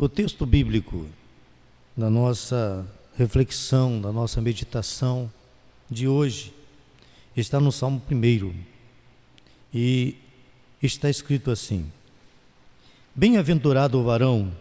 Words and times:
O 0.00 0.08
texto 0.08 0.46
bíblico 0.46 1.06
da 1.96 2.08
nossa 2.08 2.86
reflexão, 3.16 4.00
da 4.00 4.12
nossa 4.12 4.40
meditação 4.40 5.28
de 5.90 6.06
hoje 6.06 6.54
está 7.36 7.58
no 7.58 7.72
Salmo 7.72 8.00
1 8.08 8.54
e 9.74 10.14
está 10.80 11.10
escrito 11.10 11.50
assim: 11.50 11.90
Bem-aventurado 13.12 13.98
o 13.98 14.04
varão 14.04 14.52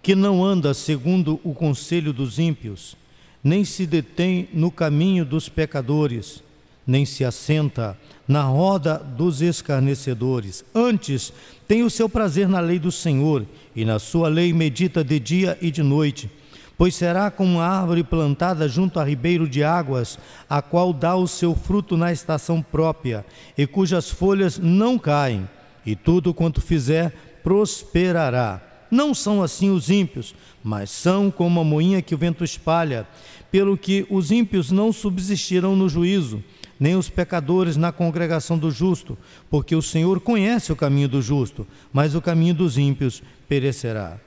que 0.00 0.14
não 0.14 0.44
anda 0.44 0.72
segundo 0.72 1.40
o 1.42 1.52
conselho 1.52 2.12
dos 2.12 2.38
ímpios, 2.38 2.94
nem 3.42 3.64
se 3.64 3.88
detém 3.88 4.48
no 4.52 4.70
caminho 4.70 5.24
dos 5.24 5.48
pecadores, 5.48 6.40
nem 6.86 7.04
se 7.04 7.24
assenta 7.24 7.96
na 8.26 8.42
roda 8.42 8.98
dos 8.98 9.40
escarnecedores. 9.40 10.64
Antes, 10.74 11.32
tem 11.66 11.82
o 11.82 11.90
seu 11.90 12.08
prazer 12.08 12.48
na 12.48 12.60
lei 12.60 12.78
do 12.78 12.92
Senhor, 12.92 13.44
e 13.74 13.84
na 13.84 13.98
sua 13.98 14.28
lei 14.28 14.52
medita 14.52 15.02
de 15.02 15.18
dia 15.18 15.58
e 15.60 15.70
de 15.70 15.82
noite. 15.82 16.30
Pois 16.76 16.94
será 16.94 17.30
como 17.30 17.56
uma 17.56 17.66
árvore 17.66 18.02
plantada 18.02 18.68
junto 18.68 18.98
a 18.98 19.04
ribeiro 19.04 19.48
de 19.48 19.62
águas, 19.62 20.18
a 20.48 20.60
qual 20.60 20.92
dá 20.92 21.14
o 21.14 21.26
seu 21.26 21.54
fruto 21.54 21.96
na 21.96 22.12
estação 22.12 22.60
própria, 22.60 23.24
e 23.56 23.66
cujas 23.66 24.10
folhas 24.10 24.58
não 24.58 24.98
caem, 24.98 25.48
e 25.86 25.94
tudo 25.94 26.34
quanto 26.34 26.60
fizer 26.60 27.12
prosperará. 27.42 28.60
Não 28.90 29.14
são 29.14 29.42
assim 29.42 29.70
os 29.70 29.88
ímpios, 29.90 30.34
mas 30.62 30.90
são 30.90 31.30
como 31.30 31.60
a 31.60 31.64
moinha 31.64 32.02
que 32.02 32.14
o 32.14 32.18
vento 32.18 32.44
espalha, 32.44 33.06
pelo 33.50 33.76
que 33.78 34.06
os 34.10 34.30
ímpios 34.30 34.70
não 34.70 34.92
subsistirão 34.92 35.76
no 35.76 35.88
juízo 35.88 36.42
nem 36.78 36.96
os 36.96 37.08
pecadores 37.08 37.76
na 37.76 37.92
congregação 37.92 38.58
do 38.58 38.70
justo, 38.70 39.16
porque 39.50 39.74
o 39.74 39.82
Senhor 39.82 40.20
conhece 40.20 40.72
o 40.72 40.76
caminho 40.76 41.08
do 41.08 41.22
justo, 41.22 41.66
mas 41.92 42.14
o 42.14 42.20
caminho 42.20 42.54
dos 42.54 42.78
ímpios 42.78 43.22
perecerá. 43.48 44.18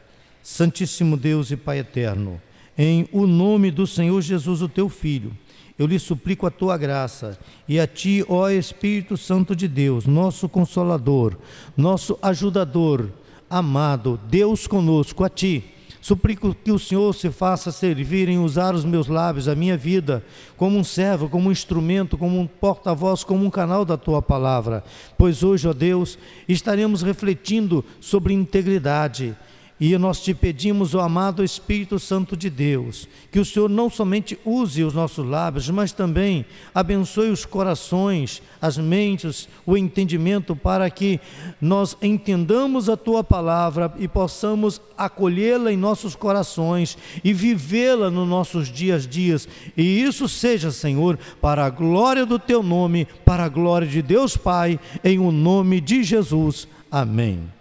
Santíssimo 0.42 1.18
Deus 1.18 1.52
e 1.52 1.58
Pai 1.58 1.80
eterno, 1.80 2.42
em 2.78 3.08
o 3.12 3.28
nome 3.28 3.72
do 3.72 3.86
Senhor 3.86 4.22
Jesus, 4.22 4.62
o 4.62 4.70
teu 4.70 4.88
Filho, 4.88 5.36
eu 5.78 5.86
lhe 5.86 6.00
suplico 6.00 6.48
a 6.48 6.52
tua 6.52 6.78
graça 6.78 7.38
e 7.68 7.80
a 7.80 7.86
ti, 7.86 8.26
ó 8.28 8.50
Espírito 8.50 9.16
Santo 9.16 9.56
de 9.56 9.68
Deus, 9.68 10.06
nosso 10.06 10.50
consolador, 10.50 11.38
nosso 11.76 12.18
ajudador, 12.22 13.10
amado, 13.50 14.20
Deus 14.30 14.66
conosco, 14.66 15.24
a 15.24 15.30
ti 15.30 15.77
Suplico 16.08 16.56
que 16.64 16.72
o 16.72 16.80
Senhor 16.80 17.14
se 17.14 17.30
faça 17.30 17.70
servir 17.70 18.30
em 18.30 18.40
usar 18.40 18.74
os 18.74 18.86
meus 18.86 19.08
lábios, 19.08 19.50
a 19.50 19.56
minha 19.56 19.76
vida, 19.76 20.24
como 20.56 20.80
um 20.80 20.84
servo, 20.84 21.28
como 21.28 21.50
um 21.50 21.52
instrumento, 21.52 22.18
como 22.18 22.40
um 22.40 22.48
porta-voz, 22.48 23.26
como 23.26 23.46
um 23.46 23.50
canal 23.50 23.84
da 23.84 23.98
tua 23.98 24.22
palavra. 24.22 24.86
Pois 25.18 25.44
hoje, 25.44 25.68
ó 25.68 25.74
Deus, 25.74 26.18
estaremos 26.48 27.02
refletindo 27.02 27.84
sobre 28.00 28.34
integridade 28.34 29.36
e 29.80 29.98
nós 29.98 30.22
te 30.22 30.34
pedimos, 30.34 30.96
ó 30.96 31.02
amado 31.02 31.44
Espírito 31.44 32.00
Santo 32.00 32.36
de 32.36 32.50
Deus, 32.50 33.08
que 33.32 33.40
o 33.40 33.46
Senhor 33.46 33.70
não 33.70 33.90
somente 33.90 34.38
use 34.44 34.84
os 34.84 34.94
nossos 34.94 35.26
lábios, 35.26 35.70
mas 35.70 35.92
também 35.92 36.46
abençoe 36.74 37.30
os 37.30 37.46
corações, 37.46 38.42
as 38.62 38.78
mentes, 38.78 39.48
o 39.66 39.78
entendimento, 39.78 40.56
para 40.56 40.90
que 40.90 41.20
nós 41.62 41.96
entendamos 42.02 42.90
a 42.90 42.98
tua 42.98 43.24
palavra 43.24 43.94
e 43.98 44.08
possamos 44.08 44.82
acolhê-la 44.98 45.72
em 45.72 45.78
nossos 45.78 46.16
corações 46.16 46.98
e 47.24 47.32
vivê-la 47.32 48.10
nos 48.10 48.28
nossos 48.28 48.68
dias 48.68 49.06
a 49.06 49.08
dias. 49.08 49.48
E 49.76 50.02
isso 50.02 50.28
seja, 50.28 50.72
Senhor, 50.72 51.18
para 51.42 51.66
a 51.66 51.70
glória 51.70 52.26
do 52.26 52.40
teu 52.40 52.64
nome, 52.64 53.08
para 53.26 53.46
a 53.46 53.50
glória 53.50 53.88
de 53.88 54.02
Deus 54.02 54.36
Pai, 54.36 54.80
em 55.04 55.20
o 55.20 55.32
nome 55.32 55.80
de 55.80 56.04
Jesus. 56.04 56.68
Amém. 56.92 57.57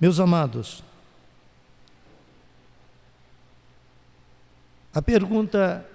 Meus 0.00 0.18
amados, 0.18 0.82
a 4.92 5.00
pergunta 5.00 5.86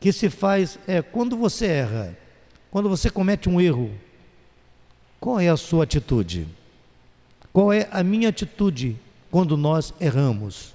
que 0.00 0.12
se 0.12 0.28
faz 0.28 0.78
é: 0.86 1.00
quando 1.02 1.36
você 1.36 1.66
erra, 1.66 2.18
quando 2.70 2.88
você 2.88 3.10
comete 3.10 3.48
um 3.48 3.60
erro, 3.60 3.90
qual 5.20 5.40
é 5.40 5.48
a 5.48 5.56
sua 5.56 5.84
atitude? 5.84 6.46
Qual 7.52 7.72
é 7.72 7.88
a 7.90 8.02
minha 8.02 8.28
atitude 8.28 8.96
quando 9.30 9.56
nós 9.56 9.92
erramos? 10.00 10.74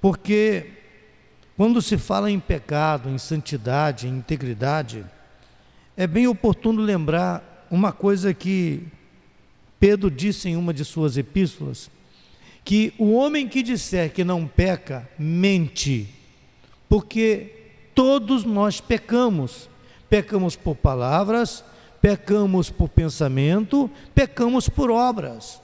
Porque 0.00 0.72
quando 1.56 1.80
se 1.80 1.96
fala 1.96 2.30
em 2.30 2.38
pecado, 2.38 3.08
em 3.08 3.16
santidade, 3.16 4.06
em 4.06 4.18
integridade, 4.18 5.04
é 5.96 6.06
bem 6.06 6.26
oportuno 6.26 6.82
lembrar 6.82 7.66
uma 7.70 7.92
coisa 7.92 8.34
que 8.34 8.86
Pedro 9.78 10.10
disse 10.10 10.48
em 10.48 10.56
uma 10.56 10.72
de 10.72 10.84
suas 10.84 11.16
epístolas 11.16 11.90
que 12.64 12.92
o 12.98 13.12
homem 13.12 13.48
que 13.48 13.62
disser 13.62 14.12
que 14.12 14.24
não 14.24 14.46
peca, 14.46 15.08
mente, 15.18 16.08
porque 16.88 17.52
todos 17.94 18.44
nós 18.44 18.80
pecamos. 18.80 19.68
Pecamos 20.08 20.56
por 20.56 20.76
palavras, 20.76 21.64
pecamos 22.00 22.70
por 22.70 22.88
pensamento, 22.88 23.90
pecamos 24.14 24.68
por 24.68 24.90
obras. 24.90 25.60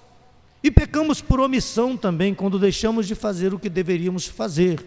E 0.63 0.71
pecamos 0.71 1.21
por 1.21 1.41
omissão 1.41 1.97
também, 1.97 2.35
quando 2.35 2.59
deixamos 2.59 3.09
de 3.09 3.15
fazer 3.15 3.53
o 3.53 3.59
que 3.59 3.69
deveríamos 3.69 4.27
fazer. 4.27 4.85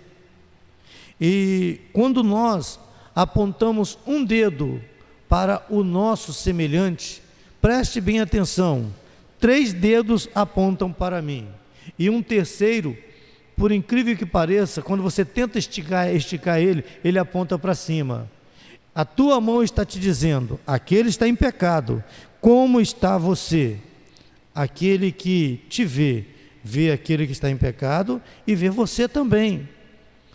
E 1.19 1.81
quando 1.91 2.23
nós 2.23 2.79
apontamos 3.13 3.97
um 4.05 4.23
dedo 4.23 4.81
para 5.27 5.65
o 5.69 5.83
nosso 5.83 6.33
semelhante, 6.33 7.21
preste 7.61 7.99
bem 7.99 8.21
atenção 8.21 8.91
Três 9.45 9.73
dedos 9.73 10.27
apontam 10.33 10.91
para 10.91 11.21
mim. 11.21 11.47
E 11.99 12.09
um 12.09 12.19
terceiro, 12.19 12.97
por 13.55 13.71
incrível 13.71 14.17
que 14.17 14.25
pareça, 14.25 14.81
quando 14.81 15.03
você 15.03 15.23
tenta 15.23 15.59
esticar, 15.59 16.09
esticar 16.15 16.59
ele, 16.59 16.83
ele 17.03 17.19
aponta 17.19 17.55
para 17.59 17.75
cima. 17.75 18.27
A 18.95 19.05
tua 19.05 19.39
mão 19.39 19.61
está 19.61 19.85
te 19.85 19.99
dizendo: 19.99 20.59
aquele 20.65 21.09
está 21.09 21.27
em 21.27 21.35
pecado. 21.35 22.03
Como 22.41 22.81
está 22.81 23.19
você? 23.19 23.77
Aquele 24.55 25.11
que 25.11 25.61
te 25.69 25.85
vê, 25.85 26.25
vê 26.63 26.91
aquele 26.91 27.27
que 27.27 27.33
está 27.33 27.47
em 27.47 27.55
pecado 27.55 28.19
e 28.47 28.55
vê 28.55 28.71
você 28.71 29.07
também. 29.07 29.69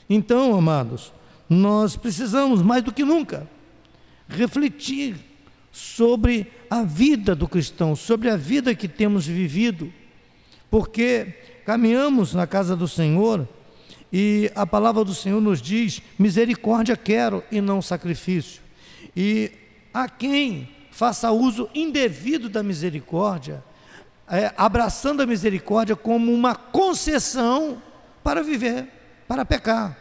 Então, 0.08 0.56
amados, 0.56 1.12
nós 1.48 1.96
precisamos 1.96 2.62
mais 2.62 2.84
do 2.84 2.92
que 2.92 3.04
nunca 3.04 3.48
refletir 4.28 5.29
sobre 5.70 6.50
a 6.68 6.82
vida 6.82 7.34
do 7.34 7.48
cristão, 7.48 7.94
sobre 7.94 8.28
a 8.28 8.36
vida 8.36 8.74
que 8.74 8.88
temos 8.88 9.26
vivido, 9.26 9.92
porque 10.70 11.34
caminhamos 11.64 12.34
na 12.34 12.46
casa 12.46 12.76
do 12.76 12.88
Senhor 12.88 13.46
e 14.12 14.50
a 14.54 14.66
palavra 14.66 15.04
do 15.04 15.14
Senhor 15.14 15.40
nos 15.40 15.62
diz: 15.62 16.02
misericórdia 16.18 16.96
quero 16.96 17.44
e 17.50 17.60
não 17.60 17.80
sacrifício. 17.80 18.60
E 19.16 19.52
a 19.92 20.08
quem 20.08 20.68
faça 20.90 21.30
uso 21.30 21.68
indevido 21.74 22.48
da 22.48 22.62
misericórdia, 22.62 23.62
é, 24.28 24.52
abraçando 24.56 25.22
a 25.22 25.26
misericórdia 25.26 25.96
como 25.96 26.32
uma 26.32 26.54
concessão 26.54 27.82
para 28.22 28.42
viver, 28.42 28.88
para 29.26 29.44
pecar. 29.44 29.96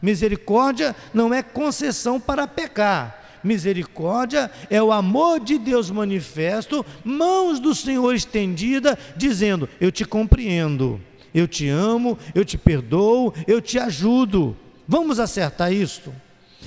Misericórdia 0.00 0.94
não 1.12 1.32
é 1.32 1.42
concessão 1.42 2.20
para 2.20 2.46
pecar, 2.46 3.25
Misericórdia 3.46 4.50
é 4.68 4.82
o 4.82 4.92
amor 4.92 5.40
de 5.40 5.56
Deus 5.56 5.90
manifesto, 5.90 6.84
mãos 7.04 7.60
do 7.60 7.74
Senhor 7.74 8.14
estendida, 8.14 8.98
dizendo: 9.16 9.68
Eu 9.80 9.90
te 9.90 10.04
compreendo, 10.04 11.00
eu 11.32 11.46
te 11.48 11.68
amo, 11.68 12.18
eu 12.34 12.44
te 12.44 12.58
perdoo, 12.58 13.32
eu 13.46 13.62
te 13.62 13.78
ajudo. 13.78 14.56
Vamos 14.86 15.18
acertar 15.18 15.72
isto? 15.72 16.12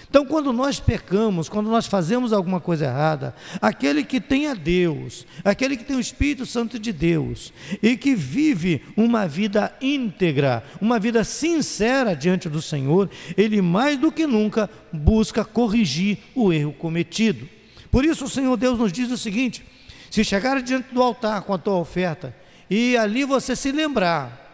Então, 0.08 0.26
quando 0.26 0.54
nós 0.54 0.80
pecamos, 0.80 1.50
quando 1.50 1.70
nós 1.70 1.88
fazemos 1.88 2.32
alguma 2.32 2.60
coisa 2.60 2.86
errada, 2.86 3.36
aquele 3.62 4.04
que 4.04 4.22
tem 4.22 4.48
a 4.48 4.54
Deus, 4.54 5.26
aquele 5.44 5.76
que 5.76 5.84
tem 5.84 5.96
o 5.96 6.00
Espírito 6.00 6.46
Santo 6.46 6.78
de 6.78 6.92
Deus 6.92 7.52
e 7.82 7.98
que 7.98 8.16
vive 8.16 8.84
uma 8.96 9.28
vida 9.28 9.74
íntegra, 9.82 10.64
uma 10.80 11.00
vida 11.00 11.24
sincera 11.24 12.16
diante 12.16 12.48
do 12.48 12.62
Senhor, 12.62 13.10
ele 13.36 13.62
mais 13.62 13.98
do 13.98 14.12
que 14.12 14.28
nunca 14.28 14.70
busca 14.92 15.44
corrigir 15.44 16.20
o 16.36 16.54
erro 16.54 16.74
cometido. 16.74 17.48
Por 17.92 18.06
isso, 18.06 18.26
o 18.26 18.30
Senhor 18.30 18.56
Deus 18.56 18.78
nos 18.78 18.92
diz 18.92 19.12
o 19.12 19.18
seguinte: 19.18 19.66
se 20.10 20.24
chegar 20.24 20.62
diante 20.62 20.94
do 20.94 21.02
altar 21.02 21.42
com 21.42 21.54
a 21.54 21.58
tua 21.58 21.76
oferta 21.76 22.36
e 22.70 22.96
ali 22.98 23.24
você 23.24 23.56
se 23.56 23.72
lembrar 23.72 24.48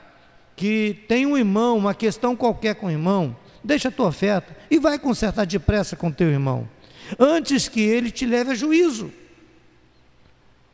que 0.56 1.04
tem 1.08 1.26
um 1.26 1.38
irmão, 1.38 1.78
uma 1.78 1.94
questão 1.94 2.36
qualquer 2.36 2.76
com 2.76 2.88
o 2.88 2.92
irmão, 2.92 3.36
deixa 3.66 3.90
a 3.90 3.92
tua 3.92 4.08
oferta 4.08 4.56
e 4.70 4.80
vai 4.80 5.00
consertar 5.00 5.46
depressa 5.46 5.96
com 5.96 6.12
teu 6.12 6.30
irmão, 6.30 6.70
antes 7.20 7.68
que 7.68 7.82
ele 7.82 8.12
te 8.12 8.26
leve 8.26 8.52
a 8.52 8.56
juízo. 8.56 9.12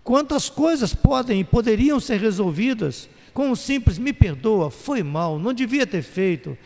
Quantas 0.04 0.50
coisas 0.50 0.94
podem 0.94 1.40
e 1.40 1.44
poderiam 1.44 2.00
ser 2.00 2.20
resolvidas 2.20 3.10
com 3.34 3.50
um 3.50 3.56
simples 3.56 3.98
me 3.98 4.12
perdoa, 4.12 4.70
foi 4.70 5.04
mal, 5.04 5.40
não 5.40 5.54
devia 5.54 5.88
ter 5.88 6.02
feito, 6.02 6.58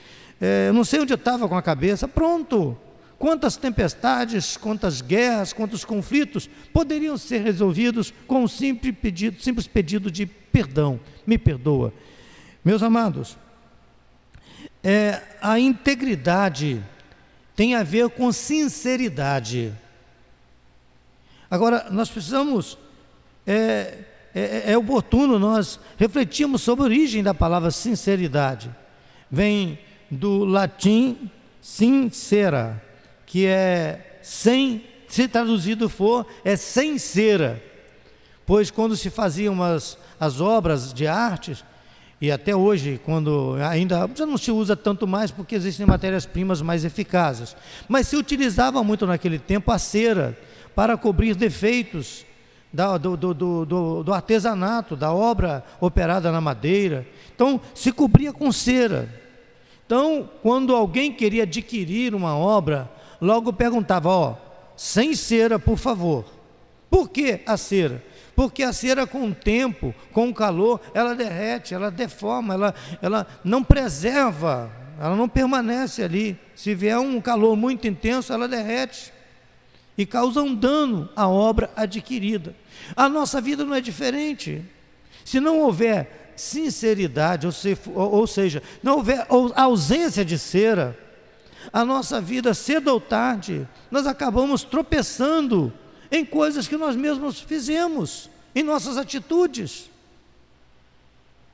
é, 0.42 0.72
não 0.72 0.84
sei 0.84 1.02
onde 1.02 1.14
eu 1.14 1.18
estava 1.18 1.48
com 1.48 1.56
a 1.56 1.62
cabeça, 1.62 2.08
pronto. 2.08 2.78
Quantas 3.18 3.56
tempestades, 3.56 4.58
quantas 4.58 5.02
guerras, 5.02 5.54
quantos 5.54 5.86
conflitos 5.86 6.50
poderiam 6.74 7.18
ser 7.18 7.42
resolvidos 7.42 8.14
com 8.28 8.44
um 8.44 8.48
simples 8.48 8.94
pedido, 9.02 9.42
simples 9.42 9.68
pedido 9.68 10.12
de 10.12 10.26
perdão, 10.26 11.00
me 11.26 11.38
perdoa. 11.38 11.94
Meus 12.64 12.84
amados, 12.84 13.38
é, 14.86 15.20
a 15.42 15.60
integridade 15.60 16.80
tem 17.56 17.74
a 17.74 17.82
ver 17.82 18.08
com 18.10 18.32
sinceridade. 18.32 19.74
Agora, 21.50 21.88
nós 21.90 22.08
precisamos, 22.08 22.78
é, 23.48 23.98
é, 24.36 24.74
é 24.74 24.78
oportuno 24.78 25.40
nós 25.40 25.80
refletirmos 25.98 26.62
sobre 26.62 26.84
a 26.84 26.86
origem 26.86 27.24
da 27.24 27.34
palavra 27.34 27.72
sinceridade. 27.72 28.70
Vem 29.32 29.80
do 30.12 30.46
latim 30.46 31.32
sincera, 31.60 32.80
que 33.26 33.48
é 33.48 34.20
sem, 34.22 34.86
se 35.08 35.28
traduzido 35.28 35.90
for, 35.90 36.28
é 36.44 36.56
sem 36.56 37.00
cera. 37.00 37.64
Pois 38.46 38.70
quando 38.70 38.96
se 38.96 39.10
faziam 39.10 39.64
as, 39.64 39.98
as 40.20 40.40
obras 40.40 40.94
de 40.94 41.08
artes, 41.08 41.64
e 42.22 42.32
até 42.32 42.56
hoje, 42.56 43.00
quando 43.04 43.56
ainda 43.70 44.10
já 44.16 44.26
não 44.26 44.38
se 44.38 44.50
usa 44.52 44.76
tanto 44.76 45.06
mais 45.06 45.32
porque 45.32 45.56
existem 45.56 45.86
matérias-primas 45.86 46.62
mais 46.62 46.86
eficazes, 46.86 47.56
mas 47.90 48.08
se 48.08 48.16
utilizava 48.16 48.84
muito 48.84 49.06
naquele 49.06 49.38
tempo 49.38 49.72
a 49.72 49.78
cera 49.78 50.38
para 50.74 50.98
cobrir 50.98 51.36
defeitos 51.36 52.26
da, 52.72 52.98
do, 52.98 53.16
do, 53.16 53.34
do, 53.34 54.04
do, 54.04 54.14
artesanato, 54.14 54.96
da 54.96 55.14
obra 55.14 55.64
operada 55.80 56.32
na 56.32 56.42
madeira. 56.42 57.08
Então, 57.34 57.60
se 57.74 57.92
cobria 57.92 58.34
com 58.34 58.52
cera. 58.52 59.10
Então, 59.86 60.30
quando 60.42 60.76
alguém 60.76 61.12
queria 61.12 61.44
adquirir 61.44 62.16
uma 62.16 62.38
obra, 62.38 62.90
logo 63.22 63.54
perguntava: 63.54 64.10
Ó, 64.10 64.36
sem 64.76 65.16
cera, 65.16 65.58
por 65.58 65.78
favor. 65.78 66.26
Por 66.90 67.10
que 67.10 67.42
a 67.46 67.56
cera? 67.56 68.04
Porque 68.36 68.64
a 68.64 68.74
cera 68.74 69.08
com 69.08 69.30
o 69.30 69.34
tempo, 69.34 69.96
com 70.12 70.30
o 70.30 70.34
calor, 70.34 70.82
ela 70.94 71.16
derrete, 71.16 71.74
ela 71.74 71.90
deforma, 71.90 72.54
ela, 72.54 72.76
ela 73.02 73.28
não 73.44 73.64
preserva, 73.64 74.70
ela 75.00 75.16
não 75.16 75.30
permanece 75.30 76.04
ali. 76.04 76.38
Se 76.54 76.76
vier 76.76 77.00
um 77.00 77.22
calor 77.22 77.56
muito 77.56 77.88
intenso, 77.88 78.34
ela 78.34 78.48
derrete 78.48 79.14
e 79.98 80.06
causa 80.06 80.42
um 80.42 80.54
dano 80.54 81.10
à 81.16 81.28
obra 81.28 81.72
adquirida. 81.76 82.54
A 82.96 83.08
nossa 83.08 83.40
vida 83.40 83.64
não 83.64 83.74
é 83.74 83.82
diferente. 83.82 84.64
Se 85.24 85.40
não 85.40 85.60
houver 85.60 86.34
sinceridade, 86.36 87.46
ou, 87.46 87.52
se, 87.52 87.78
ou 87.94 88.28
seja, 88.28 88.62
não 88.84 88.98
houver 88.98 89.26
ausência 89.56 90.26
de 90.26 90.38
cera, 90.38 90.98
a 91.72 91.84
nossa 91.84 92.22
vida, 92.22 92.54
cedo 92.54 92.90
ou 92.90 93.00
tarde, 93.00 93.68
nós 93.90 94.06
acabamos 94.06 94.64
tropeçando 94.64 95.74
em 96.12 96.26
coisas 96.26 96.68
que 96.68 96.78
nós 96.78 96.96
mesmos 96.96 97.40
fizemos, 97.40 98.30
em 98.54 98.64
nossas 98.64 98.98
atitudes, 98.98 99.90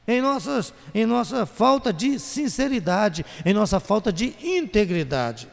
em, 0.07 0.21
nossas, 0.21 0.73
em 0.93 1.05
nossa 1.05 1.45
falta 1.45 1.93
de 1.93 2.19
sinceridade, 2.19 3.25
em 3.45 3.53
nossa 3.53 3.79
falta 3.79 4.11
de 4.11 4.35
integridade. 4.41 5.47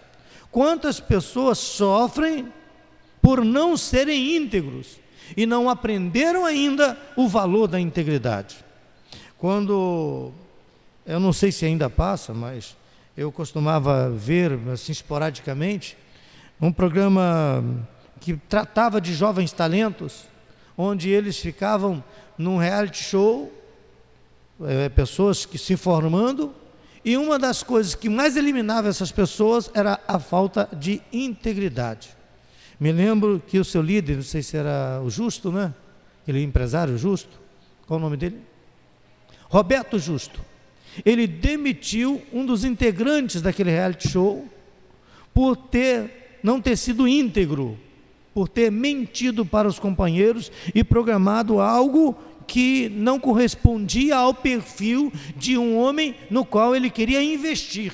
Quantas 0.51 0.99
pessoas 0.99 1.59
sofrem 1.59 2.53
por 3.21 3.45
não 3.45 3.77
serem 3.77 4.37
íntegros 4.37 4.99
e 5.37 5.45
não 5.45 5.69
aprenderam 5.69 6.45
ainda 6.45 6.99
o 7.17 7.29
valor 7.29 7.69
da 7.69 7.79
integridade? 7.79 8.65
Quando, 9.37 10.33
eu 11.07 11.21
não 11.21 11.33
sei 11.33 11.53
se 11.53 11.65
ainda 11.65 11.89
passa, 11.89 12.35
mas 12.35 12.77
eu 13.17 13.31
costumava 13.31 14.11
ver, 14.11 14.59
assim, 14.73 14.93
esporadicamente, 14.93 15.97
um 16.61 16.73
programa 16.73 17.65
que 18.21 18.37
tratava 18.49 19.01
de 19.01 19.15
jovens 19.15 19.53
talentos, 19.53 20.25
onde 20.77 21.09
eles 21.11 21.39
ficavam 21.39 22.03
num 22.37 22.57
reality 22.57 23.03
show, 23.03 23.53
é, 24.65 24.89
pessoas 24.89 25.47
que 25.47 25.59
se 25.59 25.77
formando, 25.77 26.55
e 27.05 27.17
uma 27.17 27.39
das 27.39 27.63
coisas 27.63 27.95
que 27.95 28.09
mais 28.09 28.37
eliminava 28.37 28.89
essas 28.89 29.11
pessoas 29.11 29.71
era 29.75 30.01
a 30.07 30.19
falta 30.19 30.69
de 30.73 31.01
integridade. 31.13 32.11
Me 32.79 32.93
lembro 32.93 33.43
que 33.47 33.59
o 33.59 33.65
seu 33.65 33.83
líder, 33.83 34.17
não 34.17 34.23
sei 34.23 34.43
se 34.43 34.57
era 34.57 35.01
o 35.03 35.11
Justo, 35.11 35.51
né? 35.51 35.75
Ele 36.27 36.43
empresário 36.43 36.99
Justo. 36.99 37.41
Qual 37.87 37.99
o 37.99 38.03
nome 38.03 38.17
dele? 38.17 38.41
Roberto 39.49 39.99
Justo. 39.99 40.41
Ele 41.05 41.27
demitiu 41.27 42.23
um 42.33 42.45
dos 42.45 42.65
integrantes 42.65 43.41
daquele 43.41 43.71
reality 43.71 44.09
show 44.09 44.47
por 45.33 45.57
ter 45.57 46.39
não 46.43 46.61
ter 46.61 46.77
sido 46.77 47.09
íntegro 47.09 47.79
por 48.39 48.49
ter 48.49 48.71
mentido 48.71 49.45
para 49.45 49.67
os 49.67 49.81
companheiros 49.81 50.53
e 50.73 50.85
programado 50.85 51.59
algo 51.59 52.17
que 52.47 52.89
não 52.91 53.19
correspondia 53.19 54.15
ao 54.15 54.33
perfil 54.33 55.13
de 55.35 55.59
um 55.59 55.77
homem 55.77 56.15
no 56.31 56.45
qual 56.45 56.77
ele 56.77 56.89
queria 56.89 57.21
investir. 57.21 57.93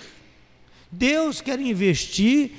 Deus 0.93 1.41
quer 1.41 1.59
investir 1.59 2.51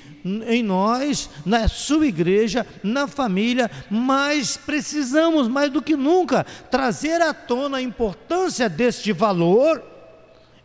em 0.48 0.64
nós, 0.64 1.30
na 1.46 1.68
sua 1.68 2.08
igreja, 2.08 2.66
na 2.84 3.06
família, 3.06 3.70
mas 3.88 4.58
precisamos 4.58 5.48
mais 5.48 5.70
do 5.70 5.80
que 5.80 5.96
nunca 5.96 6.44
trazer 6.72 7.22
à 7.22 7.36
tona 7.36 7.78
a 7.78 7.84
importância 7.84 8.68
deste 8.68 9.14
valor 9.14 9.95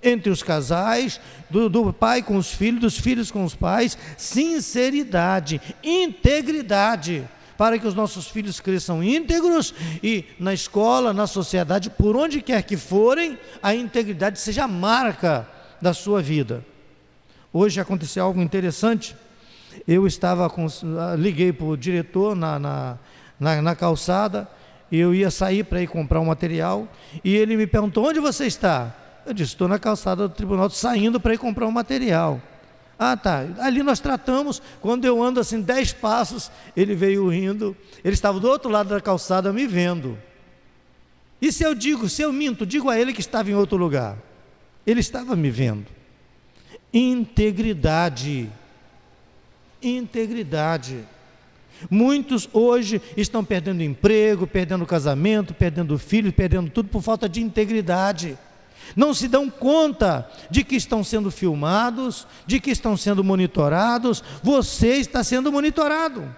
entre 0.03 0.31
os 0.31 0.43
casais, 0.43 1.21
do, 1.49 1.69
do, 1.69 1.93
pai 1.93 2.23
com 2.23 2.37
os 2.37 2.53
filhos, 2.53 2.81
dos 2.81 2.99
filhos 2.99 3.31
com 3.31 3.45
os 3.45 3.55
pais, 3.55 3.97
sinceridade, 4.17 5.61
integridade, 5.83 7.29
para 7.57 7.79
que 7.79 7.87
os 7.87 7.95
nossos 7.95 8.27
filhos 8.27 8.59
cresçam 8.59 9.03
íntegros 9.03 9.75
e 10.03 10.25
na 10.39 10.55
escola, 10.55 11.13
na 11.13 11.27
sociedade, 11.27 11.91
por 11.91 12.17
onde 12.17 12.41
quer 12.41 12.63
que 12.63 12.77
forem, 12.77 13.39
a 13.63 13.75
integridade 13.75 14.39
seja 14.39 14.65
a 14.65 14.69
marca 14.69 15.47
da 15.81 15.93
sua 15.93 16.23
vida. 16.23 16.65
Hoje 17.53 17.81
aconteceu 17.81 18.25
algo 18.25 18.41
interessante. 18.41 19.15
Eu 19.87 20.07
estava 20.07 20.49
com, 20.49 20.67
liguei 21.19 21.53
para 21.53 21.67
o 21.67 21.77
diretor 21.77 22.35
na, 22.35 22.59
na, 22.59 22.99
na, 23.39 23.63
na 23.63 23.77
calçada, 23.77 24.49
eu 24.91 25.15
ia 25.15 25.31
sair 25.31 25.65
para 25.65 25.83
ir 25.83 25.87
comprar 25.87 26.21
um 26.21 26.27
material, 26.27 26.89
e 27.23 27.37
ele 27.37 27.57
me 27.57 27.67
perguntou: 27.67 28.09
onde 28.09 28.21
você 28.21 28.47
está? 28.47 28.95
Eu 29.31 29.35
disse: 29.35 29.53
estou 29.53 29.69
na 29.69 29.79
calçada 29.79 30.27
do 30.27 30.35
tribunal, 30.35 30.69
saindo 30.71 31.21
para 31.21 31.33
ir 31.33 31.39
comprar 31.39 31.65
um 31.65 31.71
material. 31.71 32.43
Ah, 32.99 33.17
tá. 33.17 33.47
Ali 33.61 33.81
nós 33.81 34.01
tratamos. 34.01 34.61
Quando 34.81 35.05
eu 35.05 35.23
ando 35.23 35.39
assim 35.39 35.61
dez 35.61 35.93
passos, 35.93 36.51
ele 36.77 36.97
veio 36.97 37.29
rindo. 37.29 37.77
Ele 38.05 38.13
estava 38.13 38.41
do 38.41 38.49
outro 38.49 38.69
lado 38.69 38.89
da 38.89 39.01
calçada 39.01 39.53
me 39.53 39.69
vendo. 39.69 40.19
E 41.41 41.53
se 41.53 41.63
eu 41.63 41.77
digo, 41.77 42.09
se 42.09 42.23
eu 42.23 42.33
minto, 42.33 42.67
digo 42.67 42.91
a 42.91 42.99
ele 42.99 43.13
que 43.13 43.21
estava 43.21 43.49
em 43.49 43.55
outro 43.55 43.79
lugar. 43.79 44.19
Ele 44.85 44.99
estava 44.99 45.37
me 45.37 45.49
vendo. 45.49 45.87
Integridade. 46.93 48.51
Integridade. 49.81 51.05
Muitos 51.89 52.49
hoje 52.53 53.01
estão 53.17 53.45
perdendo 53.45 53.81
emprego, 53.81 54.45
perdendo 54.45 54.85
casamento, 54.85 55.55
perdendo 55.55 55.97
filho, 55.97 56.33
perdendo 56.33 56.69
tudo 56.69 56.89
por 56.89 57.01
falta 57.01 57.29
de 57.29 57.41
integridade 57.41 58.37
não 58.97 59.15
se 59.15 59.29
dão 59.29 59.49
conta 59.49 60.29
de 60.51 60.65
que 60.65 60.77
estão 60.77 61.03
sendo 61.05 61.31
filmados, 61.31 62.27
de 62.47 62.61
que 62.61 62.71
estão 62.71 62.97
sendo 62.97 63.23
monitorados. 63.25 64.23
Você 64.43 64.97
está 64.97 65.23
sendo 65.23 65.53
monitorado. 65.53 66.35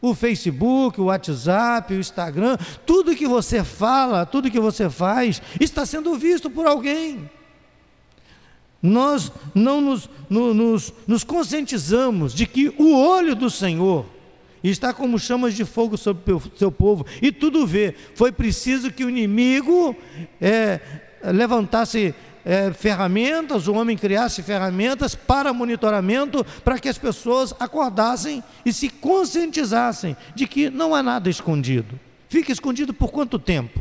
O 0.00 0.14
Facebook, 0.14 1.00
o 1.00 1.04
WhatsApp, 1.04 1.94
o 1.94 1.98
Instagram, 1.98 2.56
tudo 2.84 3.16
que 3.16 3.26
você 3.26 3.64
fala, 3.64 4.26
tudo 4.26 4.50
que 4.50 4.60
você 4.60 4.90
faz, 4.90 5.42
está 5.58 5.86
sendo 5.86 6.16
visto 6.16 6.50
por 6.50 6.66
alguém. 6.66 7.30
Nós 8.82 9.32
não 9.54 9.80
nos, 9.80 10.08
no, 10.28 10.54
nos, 10.54 10.92
nos 11.06 11.24
conscientizamos 11.24 12.34
de 12.34 12.46
que 12.46 12.68
o 12.78 12.94
olho 12.94 13.34
do 13.34 13.50
Senhor 13.50 14.06
está 14.62 14.92
como 14.92 15.18
chamas 15.18 15.54
de 15.54 15.64
fogo 15.64 15.96
sobre 15.96 16.32
o 16.32 16.42
seu 16.56 16.70
povo 16.70 17.06
e 17.20 17.32
tudo 17.32 17.66
vê. 17.66 17.94
Foi 18.14 18.30
preciso 18.30 18.92
que 18.92 19.04
o 19.04 19.08
inimigo 19.08 19.96
é, 20.40 20.80
levantasse 21.32 22.14
é, 22.44 22.72
ferramentas, 22.72 23.66
o 23.66 23.74
homem 23.74 23.96
criasse 23.96 24.40
ferramentas 24.40 25.16
para 25.16 25.52
monitoramento, 25.52 26.44
para 26.64 26.78
que 26.78 26.88
as 26.88 26.96
pessoas 26.96 27.52
acordassem 27.58 28.42
e 28.64 28.72
se 28.72 28.88
conscientizassem 28.88 30.16
de 30.34 30.46
que 30.46 30.70
não 30.70 30.94
há 30.94 31.02
nada 31.02 31.28
escondido. 31.28 31.98
Fica 32.28 32.52
escondido 32.52 32.94
por 32.94 33.10
quanto 33.10 33.36
tempo? 33.38 33.80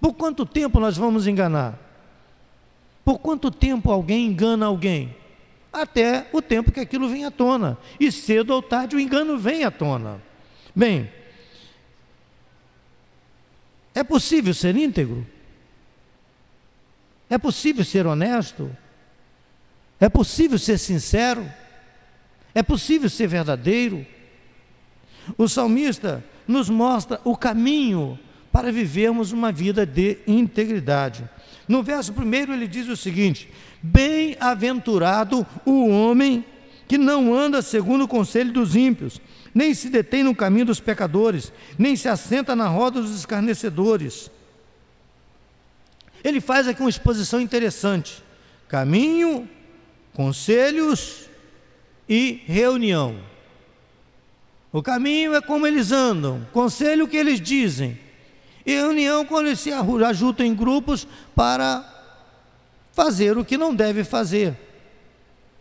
Por 0.00 0.14
quanto 0.14 0.46
tempo 0.46 0.80
nós 0.80 0.96
vamos 0.96 1.26
enganar? 1.26 1.78
Por 3.04 3.18
quanto 3.18 3.50
tempo 3.50 3.90
alguém 3.90 4.26
engana 4.26 4.64
alguém? 4.64 5.14
Até 5.70 6.28
o 6.32 6.40
tempo 6.40 6.72
que 6.72 6.80
aquilo 6.80 7.08
vem 7.08 7.26
à 7.26 7.30
tona. 7.30 7.76
E 7.98 8.10
cedo 8.10 8.50
ou 8.50 8.62
tarde 8.62 8.96
o 8.96 9.00
engano 9.00 9.36
vem 9.38 9.64
à 9.64 9.70
tona. 9.70 10.20
Bem, 10.74 11.10
é 13.94 14.02
possível 14.02 14.54
ser 14.54 14.74
íntegro? 14.76 15.26
É 17.30 17.38
possível 17.38 17.84
ser 17.84 18.06
honesto? 18.06 18.70
É 20.00 20.08
possível 20.08 20.58
ser 20.58 20.76
sincero? 20.78 21.48
É 22.52 22.62
possível 22.62 23.08
ser 23.08 23.28
verdadeiro? 23.28 24.04
O 25.38 25.48
salmista 25.48 26.24
nos 26.48 26.68
mostra 26.68 27.20
o 27.22 27.36
caminho 27.36 28.18
para 28.50 28.72
vivermos 28.72 29.30
uma 29.30 29.52
vida 29.52 29.86
de 29.86 30.18
integridade. 30.26 31.28
No 31.68 31.84
verso 31.84 32.12
primeiro 32.12 32.52
ele 32.52 32.66
diz 32.66 32.88
o 32.88 32.96
seguinte: 32.96 33.48
Bem-aventurado 33.80 35.46
o 35.64 35.88
homem 35.88 36.44
que 36.88 36.98
não 36.98 37.32
anda 37.32 37.62
segundo 37.62 38.02
o 38.02 38.08
conselho 38.08 38.52
dos 38.52 38.74
ímpios, 38.74 39.20
nem 39.54 39.72
se 39.72 39.88
detém 39.88 40.24
no 40.24 40.34
caminho 40.34 40.66
dos 40.66 40.80
pecadores, 40.80 41.52
nem 41.78 41.94
se 41.94 42.08
assenta 42.08 42.56
na 42.56 42.66
roda 42.66 43.00
dos 43.00 43.14
escarnecedores. 43.14 44.28
Ele 46.22 46.40
faz 46.40 46.68
aqui 46.68 46.80
uma 46.80 46.90
exposição 46.90 47.40
interessante: 47.40 48.22
caminho, 48.68 49.48
conselhos 50.12 51.28
e 52.08 52.42
reunião. 52.46 53.16
O 54.72 54.82
caminho 54.82 55.34
é 55.34 55.40
como 55.40 55.66
eles 55.66 55.90
andam, 55.90 56.46
conselho 56.52 57.08
que 57.08 57.16
eles 57.16 57.40
dizem, 57.40 57.98
e 58.64 58.72
reunião 58.72 59.24
quando 59.24 59.46
eles 59.46 59.60
se 59.60 59.72
ajuntam 59.72 60.46
em 60.46 60.54
grupos 60.54 61.06
para 61.34 61.84
fazer 62.92 63.36
o 63.36 63.44
que 63.44 63.56
não 63.56 63.74
deve 63.74 64.04
fazer 64.04 64.56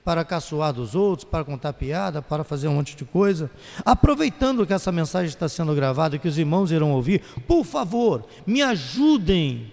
para 0.03 0.25
caçoar 0.25 0.73
dos 0.73 0.95
outros, 0.95 1.23
para 1.23 1.43
contar 1.43 1.71
piada, 1.73 2.19
para 2.19 2.43
fazer 2.43 2.67
um 2.67 2.73
monte 2.73 2.95
de 2.95 3.05
coisa. 3.05 3.49
Aproveitando 3.85 4.65
que 4.65 4.73
essa 4.73 4.91
mensagem 4.91 5.29
está 5.29 5.47
sendo 5.47 5.75
gravada 5.75 6.17
que 6.17 6.27
os 6.27 6.37
irmãos 6.37 6.71
irão 6.71 6.91
ouvir, 6.93 7.21
por 7.47 7.63
favor, 7.63 8.25
me 8.45 8.61
ajudem 8.61 9.71